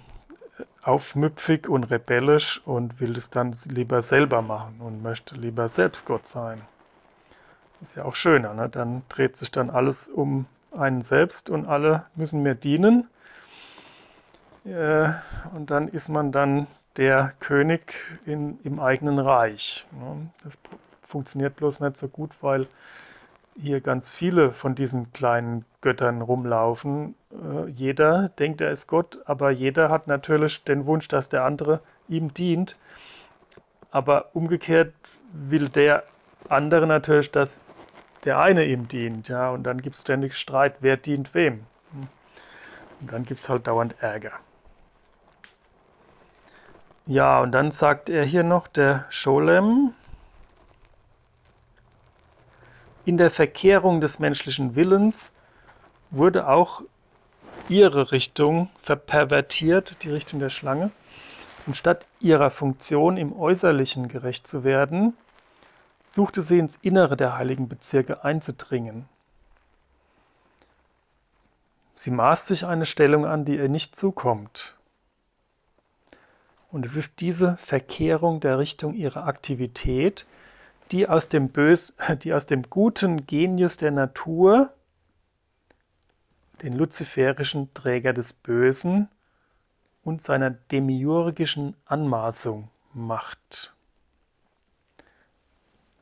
aufmüpfig 0.82 1.68
und 1.68 1.84
rebellisch 1.84 2.60
und 2.66 3.00
will 3.00 3.16
es 3.16 3.30
dann 3.30 3.54
lieber 3.66 4.02
selber 4.02 4.42
machen 4.42 4.80
und 4.80 5.02
möchte 5.02 5.36
lieber 5.36 5.68
selbst 5.68 6.04
Gott 6.04 6.26
sein. 6.26 6.62
Ist 7.80 7.94
ja 7.94 8.04
auch 8.04 8.16
schöner, 8.16 8.54
ne? 8.54 8.68
dann 8.68 9.02
dreht 9.08 9.36
sich 9.36 9.50
dann 9.50 9.70
alles 9.70 10.08
um 10.08 10.46
einen 10.72 11.02
selbst 11.02 11.50
und 11.50 11.66
alle 11.66 12.06
müssen 12.14 12.42
mir 12.42 12.54
dienen. 12.54 13.08
Äh, 14.64 15.10
und 15.54 15.70
dann 15.70 15.88
ist 15.88 16.08
man 16.08 16.32
dann 16.32 16.66
der 16.96 17.32
König 17.40 17.94
in, 18.26 18.58
im 18.64 18.80
eigenen 18.80 19.18
Reich. 19.18 19.86
Ne? 19.92 20.30
Das 20.44 20.58
funktioniert 21.06 21.56
bloß 21.56 21.80
nicht 21.80 21.96
so 21.96 22.08
gut, 22.08 22.32
weil 22.42 22.66
hier 23.60 23.80
ganz 23.80 24.10
viele 24.10 24.52
von 24.52 24.74
diesen 24.74 25.12
kleinen 25.12 25.64
Göttern 25.80 26.22
rumlaufen. 26.22 27.14
Äh, 27.32 27.70
jeder 27.70 28.28
denkt, 28.30 28.60
er 28.60 28.70
ist 28.70 28.86
Gott, 28.86 29.18
aber 29.24 29.50
jeder 29.50 29.90
hat 29.90 30.06
natürlich 30.06 30.62
den 30.64 30.86
Wunsch, 30.86 31.08
dass 31.08 31.28
der 31.28 31.44
andere 31.44 31.80
ihm 32.08 32.34
dient. 32.34 32.76
Aber 33.90 34.26
umgekehrt 34.34 34.92
will 35.32 35.68
der 35.68 36.04
andere 36.48 36.86
natürlich, 36.86 37.30
dass 37.30 37.60
der 38.24 38.38
eine 38.38 38.64
ihm 38.64 38.88
dient. 38.88 39.28
Ja? 39.28 39.50
Und 39.50 39.64
dann 39.64 39.80
gibt 39.82 39.96
es 39.96 40.02
ständig 40.02 40.36
Streit, 40.36 40.76
wer 40.80 40.96
dient 40.96 41.34
wem. 41.34 41.66
Und 43.00 43.12
dann 43.12 43.24
gibt 43.24 43.40
es 43.40 43.48
halt 43.48 43.66
dauernd 43.66 43.94
Ärger. 44.00 44.32
Ja, 47.06 47.40
und 47.40 47.52
dann 47.52 47.70
sagt 47.70 48.10
er 48.10 48.24
hier 48.24 48.42
noch, 48.42 48.68
der 48.68 49.06
Scholem, 49.08 49.94
in 53.06 53.16
der 53.16 53.30
Verkehrung 53.30 54.02
des 54.02 54.18
menschlichen 54.18 54.76
Willens 54.76 55.32
wurde 56.10 56.48
auch 56.48 56.82
ihre 57.70 58.12
Richtung 58.12 58.68
verpervertiert, 58.82 60.02
die 60.02 60.10
Richtung 60.10 60.40
der 60.40 60.50
Schlange. 60.50 60.90
Und 61.66 61.76
statt 61.76 62.06
ihrer 62.20 62.50
Funktion 62.50 63.16
im 63.16 63.38
Äußerlichen 63.38 64.08
gerecht 64.08 64.46
zu 64.46 64.64
werden, 64.64 65.16
suchte 66.08 66.40
sie 66.42 66.58
ins 66.58 66.76
Innere 66.76 67.16
der 67.16 67.36
heiligen 67.36 67.68
Bezirke 67.68 68.24
einzudringen. 68.24 69.08
Sie 71.94 72.10
maßt 72.10 72.46
sich 72.46 72.64
eine 72.64 72.86
Stellung 72.86 73.26
an, 73.26 73.44
die 73.44 73.56
ihr 73.56 73.68
nicht 73.68 73.94
zukommt. 73.94 74.74
Und 76.70 76.86
es 76.86 76.96
ist 76.96 77.20
diese 77.20 77.56
Verkehrung 77.58 78.40
der 78.40 78.58
Richtung 78.58 78.94
ihrer 78.94 79.26
Aktivität, 79.26 80.26
die 80.92 81.08
aus 81.08 81.28
dem, 81.28 81.50
Bös, 81.50 81.94
die 82.22 82.32
aus 82.32 82.46
dem 82.46 82.62
guten 82.62 83.26
Genius 83.26 83.76
der 83.76 83.90
Natur 83.90 84.72
den 86.62 86.72
luziferischen 86.72 87.72
Träger 87.74 88.12
des 88.12 88.32
Bösen 88.32 89.08
und 90.02 90.22
seiner 90.22 90.50
demiurgischen 90.50 91.76
Anmaßung 91.84 92.68
macht. 92.94 93.74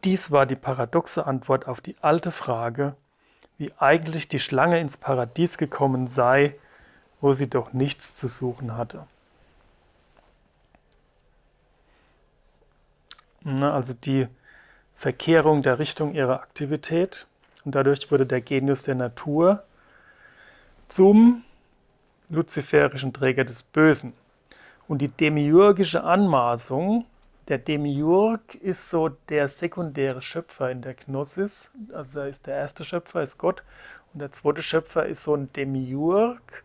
Dies 0.07 0.31
war 0.31 0.47
die 0.47 0.55
paradoxe 0.55 1.27
Antwort 1.27 1.67
auf 1.67 1.81
die 1.81 1.97
alte 2.01 2.31
Frage, 2.31 2.95
wie 3.59 3.73
eigentlich 3.77 4.29
die 4.29 4.39
Schlange 4.39 4.79
ins 4.79 4.97
Paradies 4.97 5.59
gekommen 5.59 6.07
sei, 6.07 6.55
wo 7.21 7.33
sie 7.33 7.51
doch 7.51 7.73
nichts 7.73 8.15
zu 8.15 8.29
suchen 8.29 8.77
hatte. 8.77 9.05
Also 13.61 13.95
die 13.95 14.29
Verkehrung 14.95 15.63
der 15.63 15.81
Richtung 15.81 16.15
ihrer 16.15 16.41
Aktivität 16.41 17.27
und 17.65 17.75
dadurch 17.75 18.09
wurde 18.13 18.27
der 18.27 18.41
Genius 18.41 18.85
der 18.85 18.95
Natur 18.95 19.65
zum 20.87 21.43
luziferischen 22.29 23.13
Träger 23.13 23.45
des 23.45 23.65
Bösen. 23.65 24.13
Und 24.87 24.99
die 24.99 25.09
demiurgische 25.09 26.05
Anmaßung, 26.05 27.07
der 27.49 27.59
Demiurg 27.59 28.55
ist 28.57 28.91
so 28.91 29.09
der 29.09 29.49
sekundäre 29.49 30.21
Schöpfer 30.21 30.71
in 30.71 30.83
der 30.83 30.95
Gnosis, 30.95 31.71
also 31.93 32.21
er 32.21 32.29
ist 32.29 32.47
der 32.47 32.57
erste 32.57 32.85
Schöpfer, 32.85 33.23
ist 33.23 33.39
Gott, 33.39 33.63
und 34.13 34.21
der 34.21 34.33
zweite 34.33 34.63
Schöpfer 34.63 35.07
ist 35.07 35.23
so 35.23 35.35
ein 35.35 35.53
Demiurg. 35.53 36.65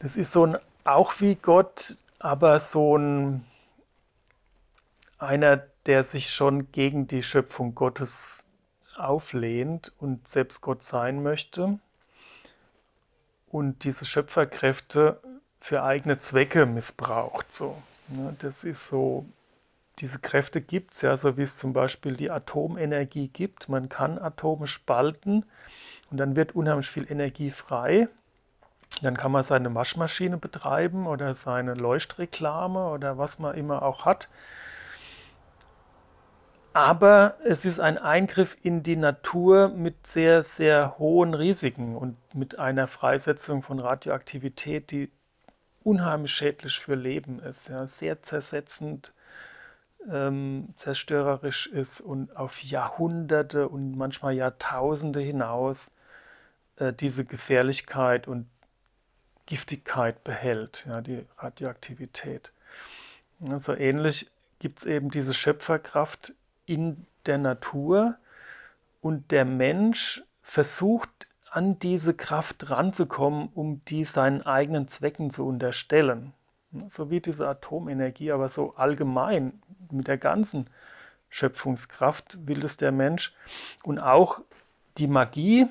Das 0.00 0.16
ist 0.16 0.32
so 0.32 0.46
ein, 0.46 0.58
auch 0.84 1.20
wie 1.20 1.36
Gott, 1.36 1.96
aber 2.18 2.60
so 2.60 2.98
ein, 2.98 3.44
einer, 5.18 5.62
der 5.86 6.04
sich 6.04 6.30
schon 6.30 6.70
gegen 6.72 7.06
die 7.06 7.22
Schöpfung 7.22 7.74
Gottes 7.74 8.44
auflehnt 8.96 9.92
und 9.98 10.28
selbst 10.28 10.60
Gott 10.60 10.82
sein 10.82 11.22
möchte 11.22 11.78
und 13.48 13.84
diese 13.84 14.04
Schöpferkräfte 14.04 15.20
für 15.60 15.82
eigene 15.82 16.18
Zwecke 16.18 16.66
missbraucht. 16.66 17.52
So. 17.52 17.80
Ne, 18.08 18.34
das 18.38 18.64
ist 18.64 18.86
so, 18.86 19.26
diese 19.98 20.18
Kräfte 20.18 20.60
gibt 20.60 20.94
es 20.94 21.02
ja, 21.02 21.16
so 21.16 21.36
wie 21.36 21.42
es 21.42 21.56
zum 21.56 21.72
Beispiel 21.72 22.16
die 22.16 22.30
Atomenergie 22.30 23.28
gibt. 23.28 23.68
Man 23.68 23.88
kann 23.88 24.18
Atome 24.18 24.66
spalten 24.66 25.44
und 26.10 26.18
dann 26.18 26.36
wird 26.36 26.54
unheimlich 26.54 26.88
viel 26.88 27.10
Energie 27.10 27.50
frei. 27.50 28.08
Dann 29.02 29.16
kann 29.16 29.32
man 29.32 29.42
seine 29.42 29.74
Waschmaschine 29.74 30.38
betreiben 30.38 31.06
oder 31.06 31.34
seine 31.34 31.74
Leuchtreklame 31.74 32.88
oder 32.88 33.18
was 33.18 33.38
man 33.38 33.54
immer 33.56 33.82
auch 33.82 34.04
hat. 34.04 34.28
Aber 36.72 37.36
es 37.44 37.64
ist 37.64 37.80
ein 37.80 37.96
Eingriff 37.96 38.56
in 38.62 38.82
die 38.82 38.96
Natur 38.96 39.68
mit 39.68 40.06
sehr, 40.06 40.42
sehr 40.42 40.98
hohen 40.98 41.32
Risiken 41.32 41.96
und 41.96 42.16
mit 42.34 42.58
einer 42.58 42.86
Freisetzung 42.86 43.62
von 43.62 43.78
Radioaktivität, 43.78 44.90
die 44.90 45.10
unheimlich 45.86 46.34
schädlich 46.34 46.80
für 46.80 46.96
Leben 46.96 47.38
ist, 47.38 47.68
ja, 47.68 47.86
sehr 47.86 48.20
zersetzend, 48.20 49.12
ähm, 50.10 50.74
zerstörerisch 50.76 51.68
ist 51.68 52.00
und 52.00 52.36
auf 52.36 52.62
Jahrhunderte 52.62 53.68
und 53.68 53.96
manchmal 53.96 54.34
Jahrtausende 54.34 55.20
hinaus 55.20 55.92
äh, 56.76 56.92
diese 56.92 57.24
Gefährlichkeit 57.24 58.26
und 58.26 58.48
Giftigkeit 59.46 60.24
behält, 60.24 60.84
ja, 60.88 61.00
die 61.00 61.24
Radioaktivität. 61.38 62.50
Also 63.48 63.72
ähnlich 63.72 64.28
gibt 64.58 64.80
es 64.80 64.86
eben 64.86 65.10
diese 65.10 65.34
Schöpferkraft 65.34 66.34
in 66.66 67.06
der 67.26 67.38
Natur 67.38 68.16
und 69.02 69.30
der 69.30 69.44
Mensch 69.44 70.24
versucht 70.42 71.28
an 71.56 71.78
diese 71.78 72.12
Kraft 72.12 72.70
ranzukommen, 72.70 73.48
um 73.54 73.80
die 73.86 74.04
seinen 74.04 74.44
eigenen 74.44 74.88
Zwecken 74.88 75.30
zu 75.30 75.46
unterstellen. 75.46 76.34
So 76.88 77.08
wie 77.08 77.20
diese 77.20 77.48
Atomenergie, 77.48 78.30
aber 78.30 78.50
so 78.50 78.74
allgemein 78.76 79.54
mit 79.90 80.06
der 80.06 80.18
ganzen 80.18 80.68
Schöpfungskraft 81.30 82.46
will 82.46 82.62
es 82.62 82.76
der 82.76 82.92
Mensch. 82.92 83.34
Und 83.84 83.98
auch 83.98 84.40
die 84.98 85.06
Magie 85.06 85.66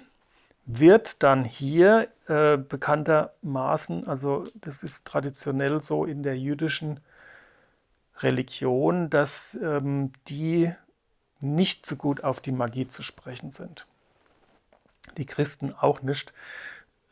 wird 0.66 1.22
dann 1.22 1.46
hier 1.46 2.08
äh, 2.28 2.58
bekanntermaßen, 2.58 4.08
also 4.08 4.44
das 4.56 4.82
ist 4.82 5.06
traditionell 5.06 5.84
so 5.84 6.04
in 6.04 6.24
der 6.24 6.36
jüdischen 6.36 7.00
Religion, 8.18 9.12
dass 9.12 9.54
ähm, 9.62 10.14
die 10.30 10.74
nicht 11.42 11.86
so 11.86 11.96
gut 11.96 12.24
auf 12.24 12.40
die 12.40 12.54
Magie 12.54 12.88
zu 12.88 13.04
sprechen 13.04 13.52
sind. 13.52 13.86
Die 15.18 15.26
Christen 15.26 15.74
auch 15.74 16.02
nicht. 16.02 16.34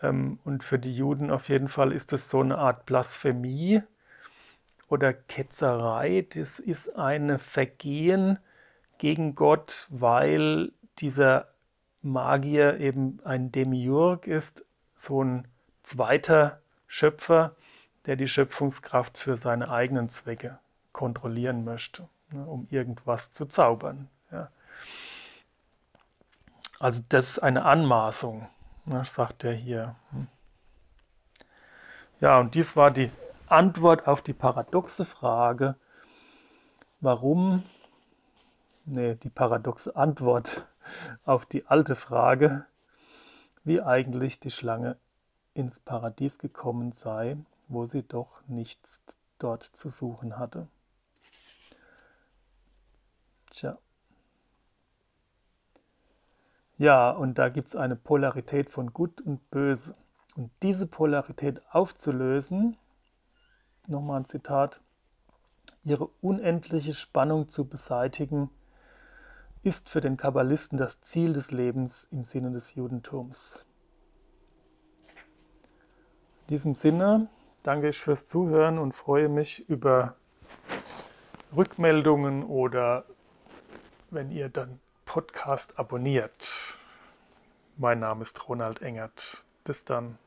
Ähm, 0.02 0.40
und 0.44 0.64
für 0.64 0.80
die 0.80 0.94
Juden 0.94 1.32
auf 1.32 1.50
jeden 1.50 1.70
Fall 1.70 1.92
ist 1.92 2.12
das 2.12 2.30
so 2.30 2.42
eine 2.42 2.58
Art 2.58 2.86
Blasphemie 2.86 3.82
oder 4.88 5.14
Ketzerei. 5.14 6.26
Das 6.34 6.60
ist 6.60 6.96
ein 6.96 7.40
Vergehen 7.40 8.38
gegen 8.98 9.36
Gott, 9.36 9.88
weil 9.90 10.72
dieser 11.00 11.48
Magier 12.02 12.80
eben 12.80 13.20
ein 13.24 13.52
Demiurg 13.52 14.28
ist, 14.28 14.66
so 14.96 15.24
ein 15.24 15.48
zweiter 15.82 16.62
Schöpfer, 16.88 17.56
der 18.06 18.18
die 18.18 18.28
Schöpfungskraft 18.28 19.18
für 19.18 19.38
seine 19.38 19.70
eigenen 19.70 20.10
Zwecke 20.10 20.60
kontrollieren 20.92 21.64
möchte, 21.64 22.08
ne, 22.32 22.46
um 22.46 22.68
irgendwas 22.70 23.32
zu 23.32 23.46
zaubern. 23.46 24.10
Also 26.84 27.02
das 27.08 27.30
ist 27.30 27.40
eine 27.40 27.64
Anmaßung, 27.64 28.50
ne, 28.84 29.06
sagt 29.06 29.46
er 29.46 29.54
hier. 29.54 29.96
Hm. 30.12 30.28
Ja, 32.20 32.42
und 32.42 32.56
dies 32.56 32.76
war 32.76 32.92
die 32.92 33.10
Antwort 33.48 34.06
auf 34.06 34.22
die 34.22 34.34
paradoxe 34.34 35.06
Frage, 35.06 35.78
warum, 37.00 37.64
nee, 38.84 39.16
die 39.16 39.30
paradoxe 39.30 39.96
Antwort 39.96 40.68
auf 41.24 41.46
die 41.46 41.66
alte 41.68 41.96
Frage, 41.96 42.66
wie 43.64 43.82
eigentlich 43.82 44.42
die 44.42 44.52
Schlange 44.52 44.98
ins 45.54 45.80
Paradies 45.80 46.38
gekommen 46.38 46.92
sei, 46.92 47.38
wo 47.70 47.86
sie 47.86 48.04
doch 48.04 48.46
nichts 48.48 49.02
dort 49.40 49.64
zu 49.64 49.88
suchen 49.88 50.38
hatte. 50.38 50.68
Tja. 53.52 53.78
Ja, 56.78 57.12
und 57.12 57.38
da 57.38 57.50
gibt 57.50 57.68
es 57.68 57.76
eine 57.76 57.96
Polarität 57.96 58.70
von 58.70 58.94
Gut 58.94 59.22
und 59.22 59.50
Böse. 59.52 59.96
Und 60.36 60.52
diese 60.64 60.88
Polarität 60.88 61.62
aufzulösen, 61.72 62.78
nochmal 63.88 64.22
ein 64.22 64.26
Zitat, 64.26 64.82
ihre 65.84 66.08
unendliche 66.22 66.94
Spannung 66.94 67.50
zu 67.50 67.66
beseitigen, 67.68 68.50
ist 69.62 69.90
für 69.90 70.02
den 70.02 70.18
Kabbalisten 70.18 70.78
das 70.78 71.02
Ziel 71.02 71.34
des 71.34 71.52
Lebens 71.52 72.08
im 72.12 72.24
Sinne 72.24 72.52
des 72.52 72.76
Judentums. 72.76 73.66
In 76.42 76.48
diesem 76.50 76.76
Sinne 76.76 77.30
danke 77.62 77.90
ich 77.90 78.00
fürs 78.00 78.26
Zuhören 78.26 78.80
und 78.80 78.94
freue 78.94 79.30
mich 79.30 79.70
über 79.70 80.16
Rückmeldungen 81.56 82.44
oder 82.44 83.06
wenn 84.10 84.32
ihr 84.32 84.50
dann 84.50 84.80
Podcast 85.06 85.78
abonniert. 85.78 86.78
Mein 87.78 88.00
Name 88.00 88.24
ist 88.24 88.48
Ronald 88.48 88.82
Engert. 88.82 89.44
Bis 89.64 89.84
dann. 89.84 90.18